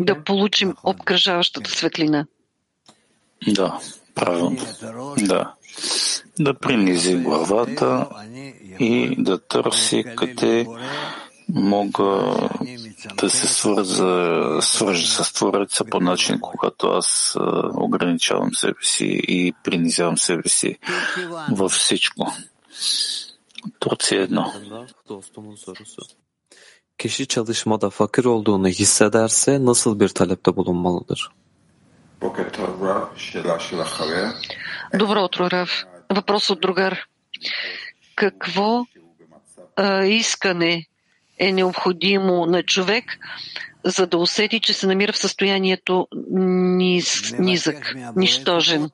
[0.00, 2.26] да получим обкръжаващата светлина?
[3.46, 3.80] Да,
[4.14, 4.66] правилно.
[5.18, 5.54] Да.
[6.38, 8.08] Да принизи главата
[8.78, 10.66] и да търси къде
[11.48, 12.34] мога
[13.16, 17.36] да се свърза, свържа с Твореца по начин, когато аз
[17.74, 20.78] ограничавам себе си и принизявам себе си
[21.50, 22.32] във всичко.
[23.78, 24.52] Турция едно.
[26.98, 31.30] Kişi çalışmada fakir olduğunu hissederse nasıl bir talepte bulunmalıdır?
[34.94, 35.84] Добро утро, Рав.
[36.10, 36.98] Въпрос от другар.
[38.14, 38.86] Какво
[39.76, 40.86] а, искане
[41.38, 43.04] е необходимо на човек,
[43.84, 48.90] за да усети, че се намира в състоянието низ, низък, нищожен.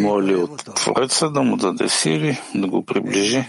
[0.00, 3.44] Моли от Твореца да му даде сили, да го приближи.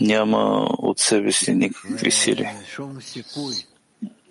[0.00, 2.50] Няма от себе си никакви сили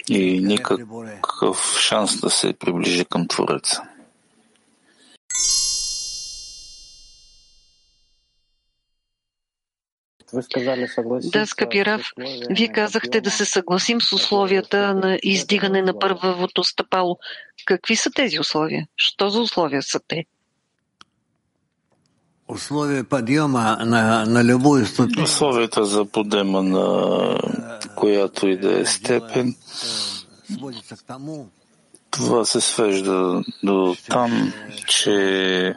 [0.09, 3.81] и никакъв шанс да се приближи към Твореца.
[11.31, 12.11] Да, скъпи Раф,
[12.49, 17.17] вие казахте да се съгласим с условията на издигане на първото стъпало.
[17.65, 18.87] Какви са тези условия?
[18.95, 20.25] Що за условия са те?
[25.23, 27.37] Условията за подема на
[27.95, 29.55] която и да е степен,
[32.11, 34.53] Това се свежда до там,
[34.87, 35.75] че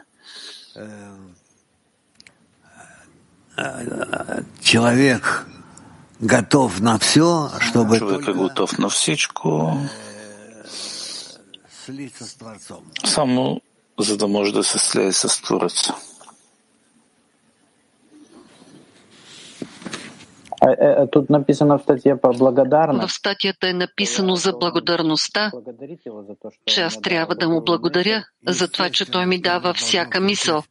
[4.61, 5.45] человек
[6.21, 9.77] готов на все, чтобы човек е готов на всичко,
[13.05, 13.61] само
[13.99, 15.95] за да може да се слее с Твореца.
[21.11, 23.07] Тут написано в статье по благодарности.
[23.07, 25.51] В статията е написано за благодарността,
[26.65, 30.63] че аз трябва да му благодаря за това, че той ми дава всяка мисъл.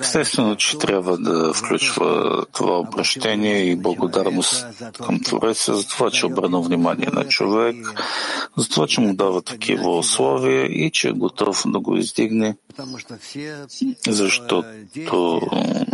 [0.00, 6.60] Естествено, че трябва да включва това обращение и благодарност към Твореца за това, че обърна
[6.60, 7.76] внимание на човек,
[8.56, 12.56] за това, че му дава такива условия и че е готов да го издигне,
[14.08, 14.64] защото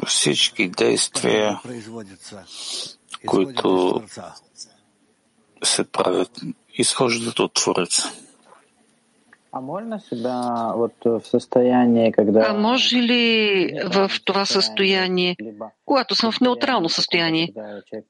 [0.07, 1.61] всички действия,
[3.27, 4.03] които
[5.65, 6.41] се правят,
[6.75, 8.13] изхождат от Твореца.
[9.57, 12.47] А можно себя вот в состоянии, когда...
[12.49, 15.37] А може ли в това състояние,
[15.85, 17.53] когато съм в неутрално състояние,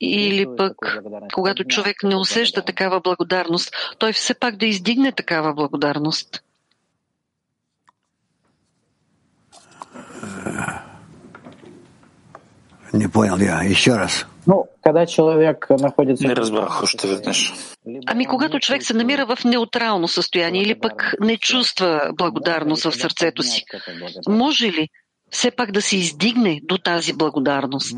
[0.00, 1.00] или пък
[1.34, 6.42] когато човек не усеща такава благодарност, той все пак да издигне такава благодарност?
[12.96, 13.62] Не понял я.
[13.64, 14.26] Еще раз.
[14.46, 16.26] Ну, когда человек находится...
[16.26, 17.52] Не разбрах още веднъж.
[18.06, 23.42] Ами когато човек се намира в неутрално състояние или пък не чувства благодарност в сърцето
[23.42, 23.64] си,
[24.28, 24.88] може ли
[25.30, 27.96] все пак да се издигне до тази благодарност?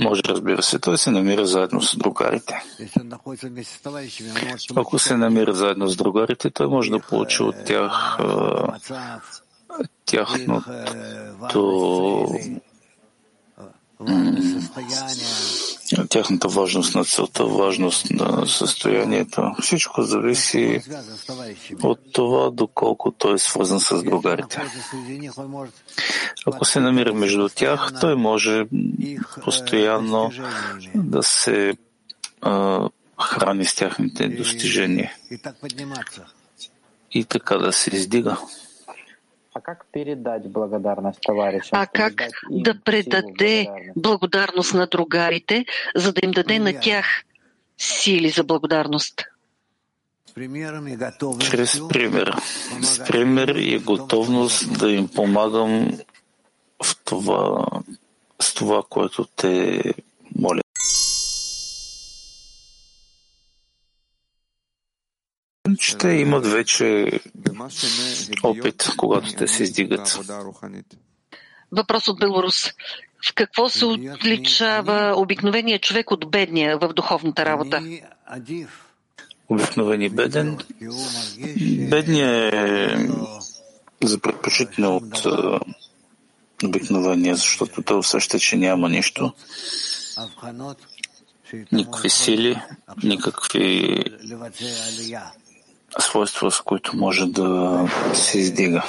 [0.00, 2.62] Може, разбира се, той се намира заедно с другарите.
[4.76, 8.18] Ако се намира заедно с другарите, той може да получи от тях
[10.06, 12.26] тяхното
[16.08, 19.52] тяхната важност на целта, важност на състоянието.
[19.62, 20.80] Всичко зависи
[21.82, 24.62] от това, доколко той е свързан с другарите.
[26.46, 28.66] Ако се намира между тях, той може
[29.44, 30.30] постоянно
[30.94, 31.76] да се
[32.40, 32.88] а,
[33.20, 35.12] храни с тяхните достижения
[37.12, 38.36] и така да се издига.
[39.58, 41.80] А как передать благодарность товарищам?
[41.80, 45.64] А как да предаде благодарност на другарите,
[45.96, 47.06] за да им даде на тях
[47.78, 49.24] сили за благодарност?
[51.40, 52.34] Чрез пример.
[52.82, 55.98] С пример и готовност да им помагам
[56.84, 57.66] в това,
[58.40, 59.82] с това, което те
[60.38, 60.67] молят.
[65.98, 67.20] Те имат вече
[68.42, 70.18] опит, когато те се издигат.
[71.72, 72.66] Въпрос от Беларус.
[73.28, 77.82] В какво се отличава обикновения човек от бедния в духовната работа?
[79.48, 80.58] Обикновени беден.
[81.90, 82.50] Бедния
[84.02, 85.26] е за предпочитане от
[86.64, 89.32] обикновения, защото той усеща, че няма нищо.
[91.72, 92.60] Никакви сили,
[93.02, 94.04] никакви
[96.00, 98.84] свойства, с които може да се издига.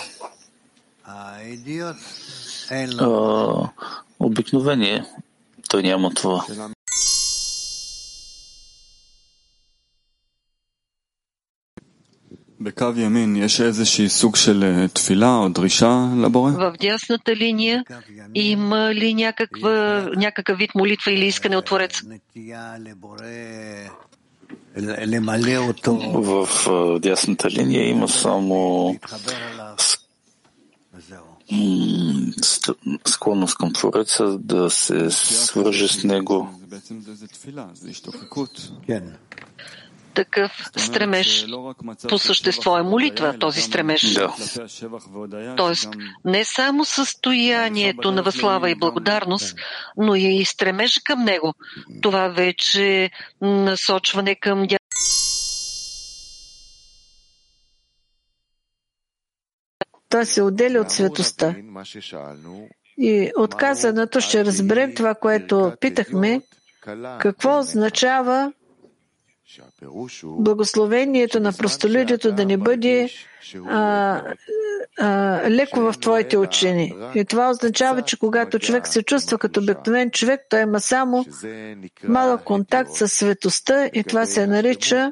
[4.20, 5.05] обикновение
[5.70, 6.45] той няма това.
[16.51, 17.84] В дясната линия
[18.36, 22.01] има ли някаква, някакъв вид молитва или искане от Творец?
[26.13, 26.47] В
[26.99, 28.95] дясната линия има само
[33.07, 36.49] склонност към Твореца да се свърже с него.
[40.20, 41.45] Такъв стремеж
[42.09, 44.13] по същество е молитва, този стремеж.
[44.13, 44.36] Да.
[45.57, 45.89] Тоест,
[46.26, 49.57] не само състоянието на възслава и благодарност,
[49.97, 51.53] но и стремеж към него.
[52.01, 53.09] Това вече е
[53.41, 54.67] насочване към
[60.09, 61.55] той се отделя от светостта.
[62.97, 66.41] И от казаното ще разберем това, което питахме,
[67.20, 68.53] какво означава
[70.23, 73.09] благословението на простолюдието да не бъде
[73.67, 74.21] а,
[74.99, 76.93] а, леко в твоите учени.
[77.15, 81.25] И това означава, че когато човек се чувства като обикновен човек, той има само
[82.03, 85.11] малък контакт с светостта и това се нарича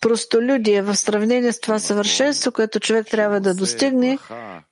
[0.00, 4.18] простолюдие в сравнение с това съвършенство, което човек трябва да достигне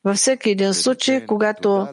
[0.04, 1.88] във всеки един случай, когато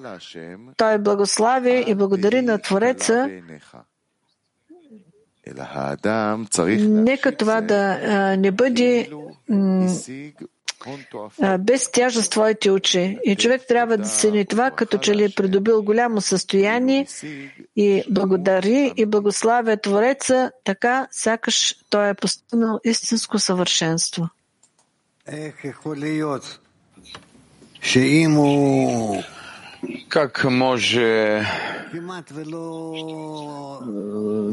[0.78, 3.30] той благослави и благодари на Твореца,
[6.88, 7.98] Нека това да
[8.38, 9.10] не бъде
[11.60, 13.20] без тяжест твоите очи.
[13.24, 17.08] И човек трябва да се това, като че ли е придобил голямо състояние
[17.76, 24.30] и благодари и благославя Твореца, така сякаш той е постигнал истинско съвършенство.
[30.10, 31.42] Как може,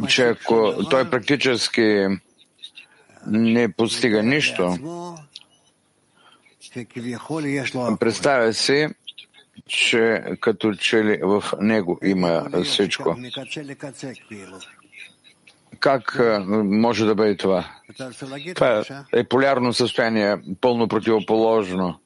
[0.09, 0.35] че
[0.91, 2.07] той практически
[3.27, 4.77] не постига нищо,
[8.01, 8.89] представя си,
[9.67, 13.17] че като че ли в него има всичко.
[15.81, 16.21] Как
[16.65, 17.65] може да бъде това?
[18.55, 22.01] Това е полярно състояние, пълно противоположно.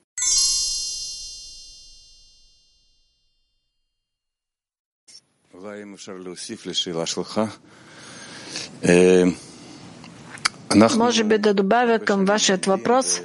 [10.96, 13.20] Може би да добавя към вашият въпрос.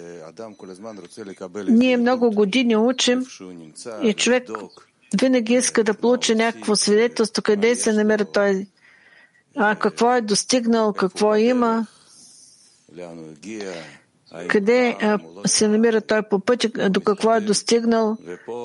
[1.68, 3.26] Ние много години учим
[4.04, 4.50] и човек
[5.22, 8.68] винаги иска да получи някакво свидетелство, къде се намира той,
[9.56, 11.88] а какво е достигнал, какво има,
[14.48, 14.98] къде
[15.46, 18.18] се намира той по пътя, до какво е достигнал,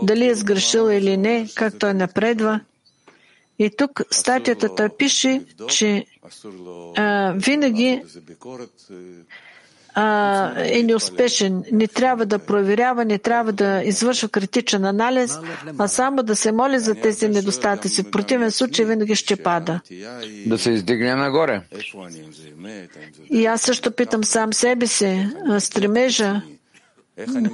[0.03, 2.61] дали е сгрешил или не, как той напредва.
[3.59, 6.05] И тук статията пише, че
[6.97, 8.03] а, винаги
[9.95, 11.65] а, е неуспешен.
[11.73, 15.39] Не трябва да проверява, не трябва да извършва критичен анализ,
[15.79, 18.03] а само да се моли за тези недостатъци.
[18.03, 19.81] В противен случай винаги ще пада.
[20.47, 21.63] Да се издигне нагоре.
[23.31, 25.29] И аз също питам сам себе си,
[25.59, 26.43] стремежа,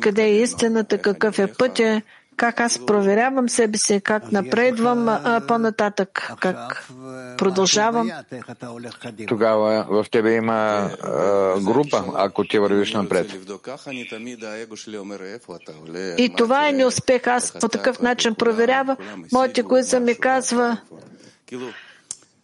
[0.00, 2.02] къде е истината, какъв е пътя,
[2.38, 6.88] как аз проверявам себе си, как напредвам а, по-нататък, как
[7.38, 8.10] продължавам.
[9.28, 13.26] Тогава в тебе има а, група, ако ти вървиш напред.
[16.18, 17.26] И това е неуспех.
[17.26, 18.96] Аз по такъв начин проверявам.
[19.32, 20.80] Моите кои ми казва,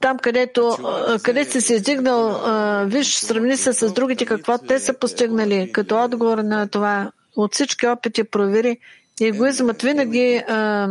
[0.01, 0.79] там, където,
[1.23, 2.41] къде си се издигнал,
[2.87, 5.73] виж, сравни се с другите, какво те са постигнали.
[5.73, 8.79] Като отговор на това, от всички опити провери,
[9.21, 10.89] Егоизмът винаги а,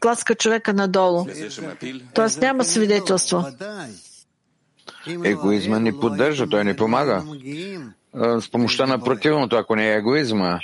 [0.00, 1.26] тласка човека надолу.
[2.14, 3.44] Тоест няма свидетелство.
[5.24, 7.24] Егоизма ни поддържа, той ни помага.
[8.14, 10.58] С помощта на противното, ако не е егоизма,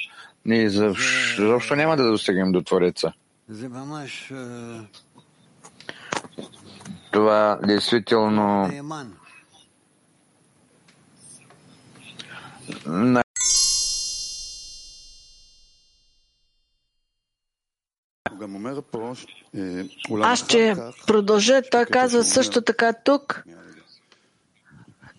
[0.44, 3.12] ние защо няма да достигнем до Твореца.
[7.10, 8.70] Това действително
[20.22, 20.76] Аз ще
[21.06, 21.62] продължа.
[21.70, 23.44] Той казва също така тук.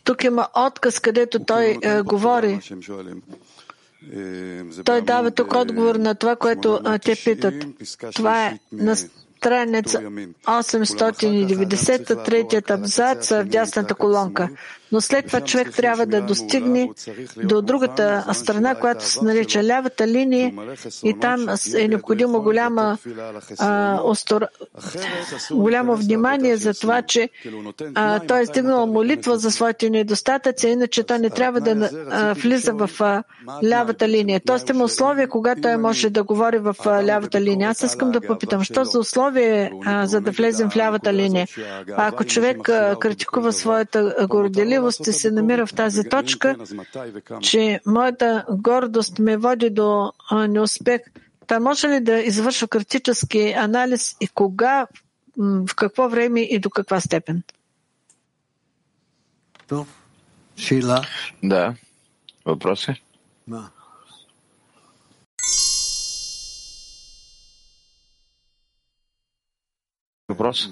[0.03, 2.59] Тук има отказ, където той е, говори.
[4.85, 7.53] Той дава тук отговор на това, което те питат.
[8.15, 8.95] Това е на
[9.45, 10.01] страница
[10.45, 14.49] 890, третият абзац в дясната колонка.
[14.91, 16.89] Но след това човек трябва да достигне
[17.43, 20.53] до другата страна, която се нарича лявата линия
[21.03, 22.97] и там е необходимо голяма,
[23.59, 24.45] а, остор...
[25.51, 27.29] голямо внимание за това, че
[27.95, 32.73] а, той е стигнал молитва за своите недостатъци, иначе той не трябва да а, влиза
[32.73, 33.23] в а,
[33.63, 34.41] лявата линия.
[34.45, 37.69] Тоест има условия, когато той може да говори в а, лявата линия.
[37.69, 38.99] Аз искам да попитам, що за
[39.35, 41.47] условие, а, за да влезем в лявата линия?
[41.97, 46.55] А ако човек а, критикува своята горделивост, горделивост се намира в тази точка,
[47.41, 51.01] че моята гордост ме води до неуспех.
[51.47, 54.87] Та може ли да извършва критически анализ и кога,
[55.37, 57.43] в какво време и до каква степен?
[61.43, 61.75] Да.
[62.45, 63.01] Въпроси?
[70.29, 70.69] Въпрос?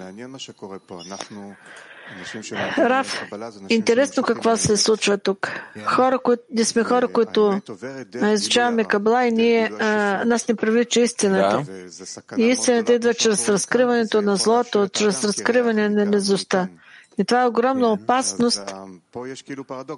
[2.78, 3.22] Раф,
[3.68, 5.50] интересно какво се случва тук.
[5.84, 7.60] Хора, които, ние сме хора, които
[8.32, 11.64] изучаваме кабла и ние, а, нас не привлича истината.
[12.38, 16.68] И истината идва чрез разкриването на злото, чрез разкриване на незостта.
[17.18, 18.74] И това е огромна опасност,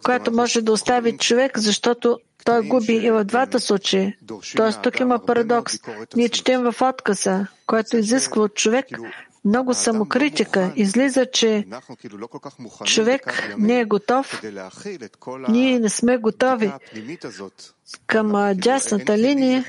[0.04, 4.16] която може да остави човек, защото той губи и в двата случаи.
[4.56, 5.74] Тоест тук има парадокс.
[6.16, 8.86] Ние четем в отказа, който изисква от човек
[9.46, 10.72] много самокритика.
[10.76, 11.66] Излиза, че
[12.84, 14.42] човек не е готов.
[15.48, 16.72] Ние не сме готови
[18.06, 19.64] към дясната линия,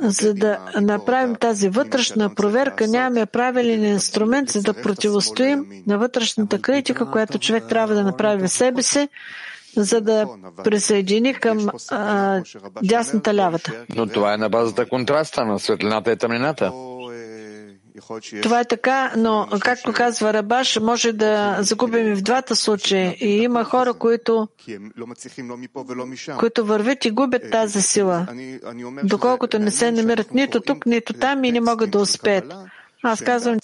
[0.00, 2.86] за да направим тази вътрешна проверка.
[2.88, 8.48] Нямаме правилен инструмент, за да противостоим на вътрешната критика, която човек трябва да направи в
[8.48, 9.08] себе си,
[9.76, 10.26] за да
[10.64, 12.40] присъедини към а,
[12.82, 13.72] дясната лявата.
[13.96, 16.72] Но това е на базата контраста на светлината и тъмнината.
[18.42, 23.16] Това е така, но, както казва Рабаш, може да загубим и в двата случая.
[23.20, 24.48] И има хора, които,
[26.38, 28.26] които вървят и губят тази сила,
[29.04, 32.54] доколкото не се намират нито тук, нито там и не могат да успеят.
[33.02, 33.58] Аз казвам,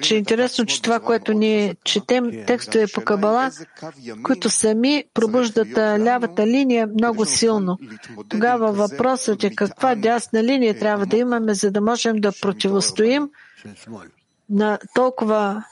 [0.00, 3.50] че е интересно, че това, което ние четем, текстове по Кабала,
[4.22, 7.78] които сами пробуждат лявата линия много силно.
[8.28, 13.28] Тогава въпросът е каква дясна линия трябва да имаме, за да можем да противостоим
[14.50, 15.64] на толкова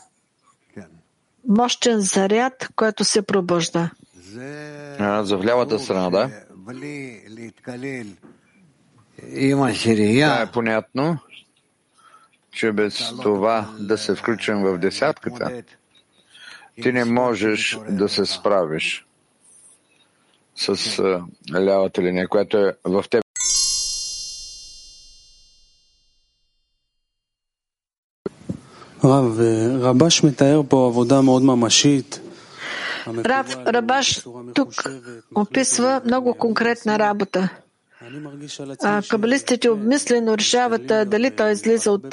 [1.48, 3.90] мощен заряд, който се пробужда.
[4.98, 6.30] А, за в лявата страна, да?
[10.26, 11.18] Това е понятно
[12.52, 15.62] че без това да се включим в десятката,
[16.82, 19.06] ти не можеш да се справиш
[20.56, 20.98] с
[21.54, 23.22] лявата линия, която е в теб.
[29.04, 32.20] Рав, е, Рабаш метаер по авода мод мамашит.
[33.06, 34.24] Рав, Рабаш
[34.54, 34.70] тук
[35.34, 37.48] описва много конкретна работа,
[39.10, 42.08] Кабалистите обмислено решават дали той излиза от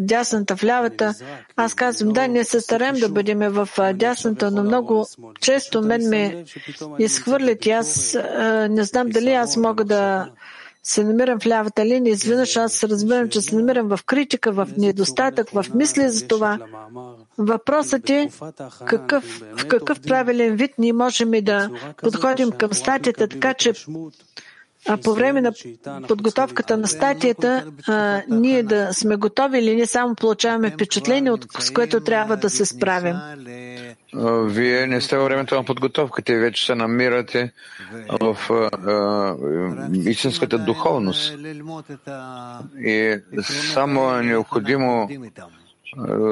[0.00, 1.14] дясната в лявата.
[1.56, 5.06] Аз казвам, да, ние се стараем да бъдем в дясната, но много
[5.40, 6.44] често мен ме
[6.98, 8.18] изхвърлят и аз
[8.70, 10.30] не знам дали аз мога да
[10.82, 12.12] се намирам в лявата линия.
[12.12, 16.58] Изведнъж аз разбирам, че се намирам в критика, в недостатък, в мисли за това.
[17.38, 18.30] Въпросът е
[18.86, 23.72] какъв, в какъв правилен вид ние можем и да подходим към статията, така че
[24.88, 25.52] а по време на
[26.08, 31.70] подготовката на статията а, ние да сме готови или не само получаваме впечатление, от, с
[31.70, 33.16] което трябва да се справим.
[34.44, 37.52] Вие не сте във времето на подготовката и вече се намирате
[38.20, 39.34] в а,
[40.10, 41.38] истинската духовност.
[42.78, 43.18] И
[43.72, 45.08] само е необходимо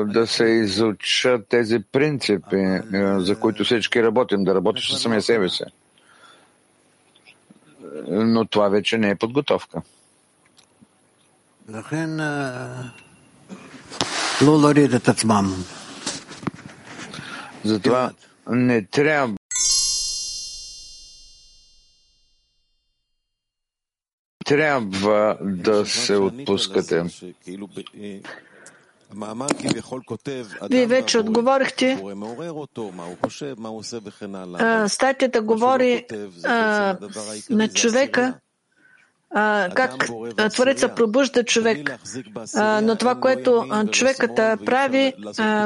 [0.07, 2.81] да се изучат тези принципи,
[3.17, 5.65] за които всички работим, да работиш с самия себе си
[8.09, 9.83] но това вече не е подготовка.
[17.65, 18.13] Затова
[18.49, 19.35] не трябва
[24.45, 27.05] трябва да се отпускате.
[30.71, 31.99] Вие вече отговорихте.
[34.89, 36.07] Статията говори
[37.51, 38.35] на човека,
[39.75, 40.09] как
[40.53, 41.99] Твореца пробужда човек.
[42.83, 45.13] Но това, което човекът прави,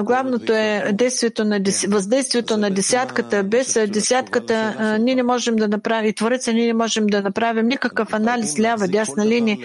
[0.02, 3.42] главното е действието на, въздействието на десятката.
[3.42, 8.14] Без десятката ние не можем да направим, и Твореца ние не можем да направим никакъв
[8.14, 9.58] анализ лява, дясна линия.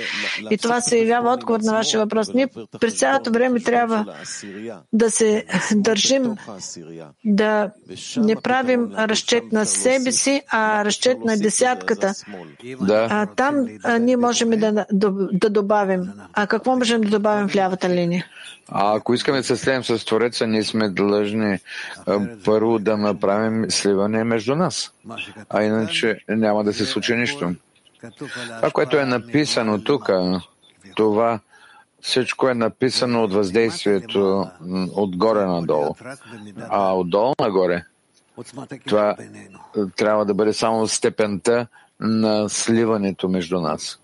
[0.52, 2.34] И това се явява отговор на вашия въпрос.
[2.34, 2.48] Ние
[2.80, 4.06] през цялото време трябва
[4.94, 5.46] да се
[5.76, 6.36] държим,
[7.26, 7.72] да
[8.18, 12.14] не правим разчет на себе си, а разчет на десятката.
[12.82, 13.28] Да.
[13.36, 13.68] Там
[14.00, 16.12] ние можем да, да, да добавим.
[16.34, 18.26] А какво можем да добавим в лявата линия?
[18.72, 21.60] А ако искаме да се слеем с Твореца, ние сме длъжни
[22.46, 24.94] първо да направим сливане между нас.
[25.50, 27.52] А иначе няма да се случи нищо.
[28.18, 30.10] Това, което е написано тук,
[30.96, 31.40] това
[32.02, 34.48] всичко е написано от въздействието
[34.96, 35.96] отгоре надолу.
[36.70, 37.84] А отдолу нагоре,
[38.88, 39.16] това
[39.96, 41.68] трябва да бъде само степента
[42.02, 44.00] на сливането между нас.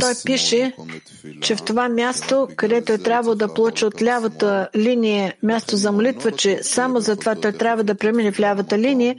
[0.00, 0.72] Той пише,
[1.40, 6.32] че в това място, където е трябвало да получи от лявата линия място за молитва,
[6.32, 9.16] че само за това той трябва да премине в лявата линия,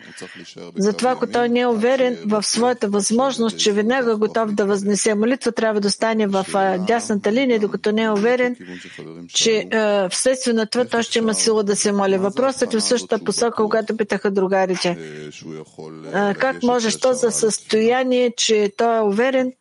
[0.77, 5.15] затова ако той не е уверен в своята възможност, че веднага е готов да възнесе
[5.15, 6.45] молитва, трябва да стане в
[6.87, 8.55] дясната линия, докато не е уверен,
[9.33, 9.67] че
[10.11, 12.17] вследствие на това той ще има сила да се моли.
[12.17, 14.97] Въпросът е в същата посока, когато питаха другарите.
[16.13, 19.53] Как можеш то за състояние, че той е уверен,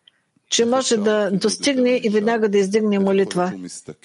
[0.51, 3.53] че може да достигне и веднага да издигне молитва.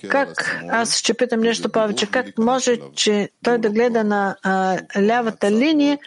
[0.10, 5.52] Как, аз ще питам нещо повече, как може, че той да гледа на а, лявата
[5.52, 6.00] линия,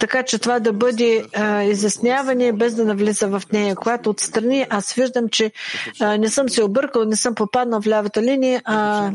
[0.00, 3.76] така че това да бъде а, изясняване, без да навлиза в нея.
[3.76, 5.52] Когато отстрани аз виждам, че
[6.00, 9.10] а, не съм се объркал, не съм попаднал в лявата линия, а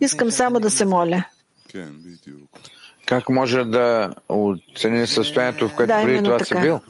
[0.00, 1.24] искам само да се моля.
[3.08, 6.80] Как може да оцени състоянието, в което да, преди това си бил?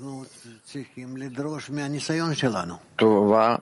[2.97, 3.59] Това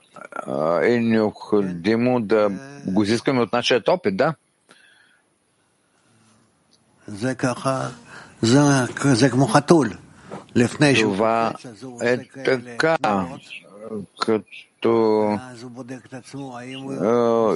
[0.83, 2.51] е необходимо да
[2.85, 4.33] го изискаме от нашия опит, да.
[11.01, 11.53] Това
[12.01, 12.97] е така,
[14.19, 15.39] като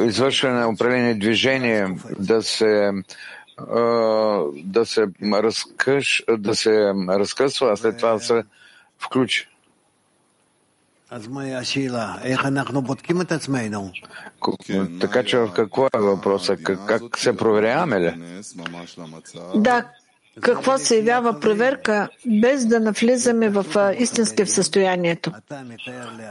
[0.06, 2.92] извършване на определени движения, да се
[4.64, 8.44] да се, разкъш, да се разкъсва, а след това да се
[9.00, 9.48] включи.
[15.02, 16.64] Така че в какво е въпросът?
[16.64, 18.42] Как, как се проверяваме ли?
[19.56, 19.86] Да,
[20.42, 25.32] какво се явява проверка, без да навлизаме в истински в състоянието?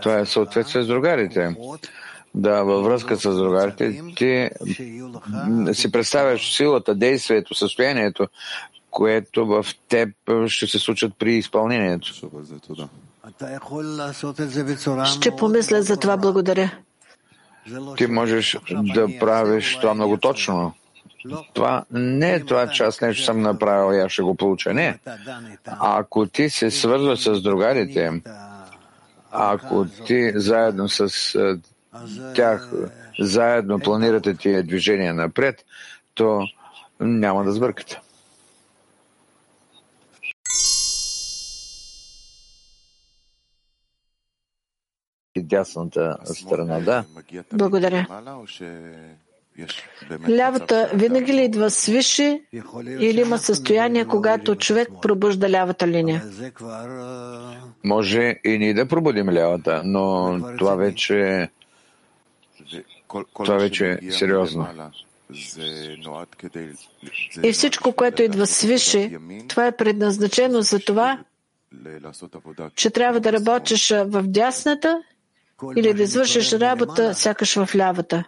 [0.02, 1.56] Това е съответствие с другарите.
[2.34, 4.50] Да, във връзка с другарите, ти
[5.72, 8.28] си представяш силата, действието, състоянието,
[8.90, 10.08] което в теб
[10.46, 12.12] ще се случат при изпълнението.
[15.04, 16.70] Ще помисля за това, благодаря.
[17.96, 20.72] Ти можеш да правиш това много точно.
[21.54, 24.74] Това не е това, че аз нещо съм направил и аз ще го получа.
[24.74, 24.98] Не.
[25.66, 28.22] Ако ти се свързваш с другарите,
[29.30, 31.08] ако ти заедно с
[32.34, 32.72] тях
[33.20, 35.64] заедно планирате тия движения напред,
[36.14, 36.40] то
[37.00, 38.00] няма да сбъркате.
[45.38, 47.04] Дясната страна, да.
[47.52, 48.06] Благодаря.
[50.28, 52.40] Лявата винаги ли идва свише
[52.88, 56.24] или има състояние, когато човек пробужда лявата линия?
[57.84, 61.48] Може и ние да пробудим лявата, но това вече
[63.34, 64.66] това вече е сериозно.
[67.42, 71.18] И всичко, което идва свише, това е предназначено за това,
[72.74, 75.02] че трябва да работиш в дясната
[75.76, 78.24] или да извършиш работа сякаш в лявата.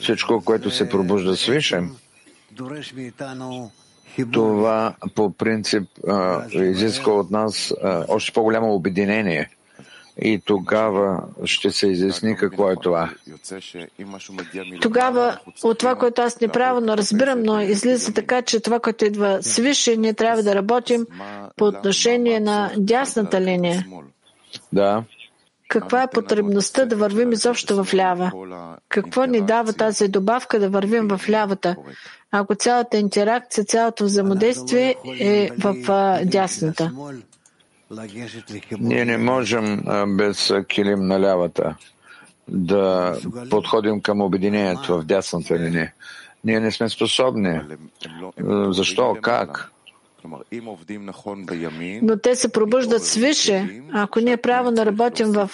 [0.00, 1.82] Всичко, което се пробужда свише,
[4.32, 5.88] това по принцип
[6.52, 7.74] изисква от нас
[8.08, 9.55] още по-голямо обединение.
[10.22, 13.10] И тогава ще се изясни какво е това.
[14.80, 19.96] Тогава от това, което аз неправилно разбирам, но излиза така, че това, което идва свише,
[19.96, 21.06] ние трябва да работим
[21.56, 23.86] по отношение на дясната линия.
[24.72, 25.04] Да.
[25.68, 28.32] Каква е потребността да вървим изобщо в лява?
[28.88, 31.76] Какво ни дава тази добавка да вървим в лявата,
[32.30, 35.74] ако цялата интеракция, цялото взаимодействие е в
[36.24, 36.92] дясната?
[38.78, 39.84] Ние не можем
[40.16, 41.76] без килим на лявата
[42.48, 43.16] да
[43.50, 45.92] подходим към обединението в дясната линия.
[46.44, 47.60] Ние не сме способни.
[48.70, 49.16] Защо?
[49.22, 49.72] Как?
[52.02, 53.82] Но те се пробуждат свише.
[53.92, 55.50] Ако ние правилно работим в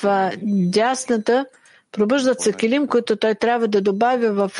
[0.62, 1.46] дясната,
[1.92, 4.50] пробуждат се килим, които той трябва да добави в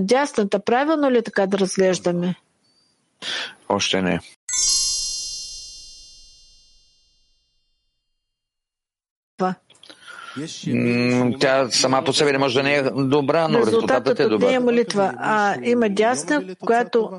[0.00, 0.58] дясната.
[0.58, 2.34] Правилно ли така да разглеждаме?
[3.68, 4.20] Още не.
[11.40, 14.48] Тя сама по себе не може да не е добра, но резултатът е добър.
[14.48, 17.10] не е молитва, а има дясна, която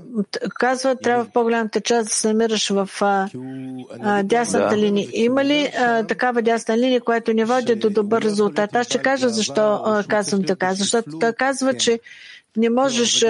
[0.60, 3.30] казва, трябва в по-голямата част да се намираш в а,
[4.02, 4.78] а, дясната да.
[4.78, 5.08] линия.
[5.14, 8.76] Има ли а, такава дясна линия, която не води до добър резултат?
[8.76, 10.74] Аз ще кажа защо а, казвам така.
[10.74, 12.00] Защото той казва, че
[12.58, 13.26] не, можеш,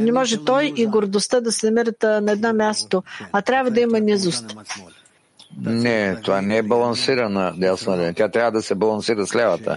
[0.00, 4.00] не може той и гордостта да се намерят на едно място, а трябва да има
[4.00, 4.56] низост.
[5.60, 8.14] Не, това не е балансирана дясна линия.
[8.14, 9.76] Тя трябва да се балансира с лявата.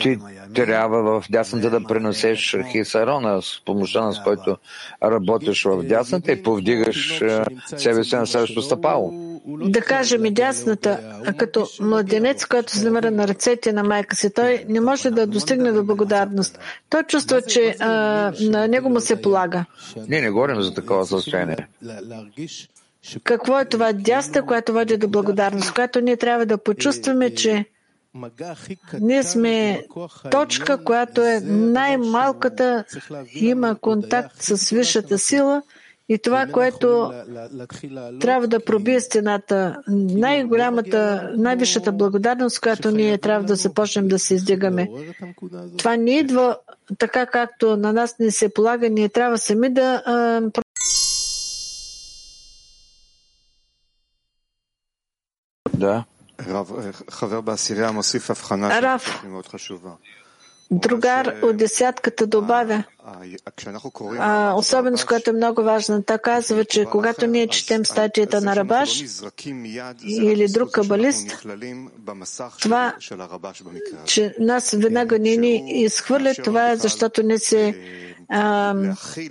[0.00, 0.18] Ти
[0.54, 4.56] трябва в дясната да пренесеш хисарона с помощта на с който
[5.02, 7.22] работиш в дясната и повдигаш
[7.76, 9.30] себе си на следващото стъпало.
[9.46, 10.98] Да кажем и дясната,
[11.38, 15.72] като младенец, който се намира на ръцете на майка си, той не може да достигне
[15.72, 16.58] до благодарност.
[16.90, 17.88] Той чувства, че а,
[18.40, 19.64] на него му се полага.
[20.08, 21.68] Ние не говорим за такова състояние.
[23.24, 27.64] Какво е това дяста, което води до благодарност, която ние трябва да почувстваме, че
[29.00, 29.84] ние сме
[30.30, 32.84] точка, която е най-малката,
[33.32, 35.62] има контакт с висшата сила
[36.08, 37.12] И това, което
[38.20, 44.88] трябва да пробие стената, най-голямата, най-висшата благодарност, която ние трябва да започнем да се издигаме.
[45.78, 46.56] Това не идва
[46.98, 48.90] така, както на нас не се полага.
[48.90, 50.02] Ние трябва сами да
[55.80, 56.04] да.
[58.82, 59.24] Рав,
[60.70, 62.84] другар от десятката добавя,
[64.18, 66.02] а, особеност, която е много важна.
[66.02, 69.04] Та казва, че когато ние четем статията на Рабаш
[70.04, 71.46] или друг кабалист,
[72.60, 72.94] това,
[74.04, 77.74] че нас веднага не ни изхвърлят, това е защото не се
[78.30, 78.74] а,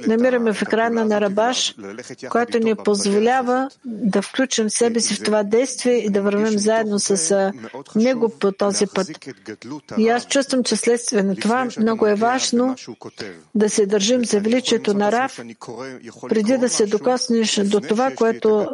[0.08, 1.76] намираме в екрана на Рабаш,
[2.30, 7.52] който ни позволява да включим себе си в това действие и да вървим заедно с
[7.96, 9.08] него по този път.
[9.98, 12.76] И аз чувствам, че следствие на това много е важно
[13.56, 15.40] да се държим за величието на Рав,
[16.30, 18.68] преди да се докоснеш до това, което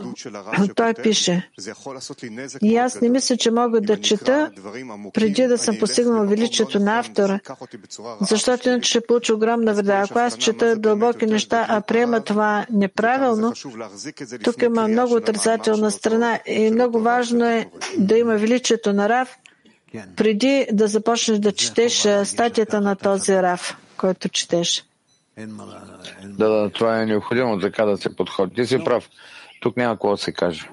[0.76, 1.50] той пише.
[2.62, 4.52] И аз не мисля, че мога да чета
[5.14, 7.40] преди да съм постигнал величието на автора,
[8.22, 13.54] защото иначе ще получа огромна вреда ако аз чета дълбоки неща, а приема това неправилно,
[14.44, 19.38] тук има много отрицателна страна и много важно е да има величието на Рав,
[20.16, 24.86] преди да започнеш да четеш статията на този Рав, който четеш.
[26.24, 28.56] Да, да, това е необходимо така да се подходи.
[28.56, 29.10] Ти си прав.
[29.62, 30.70] Тук няма какво да се каже.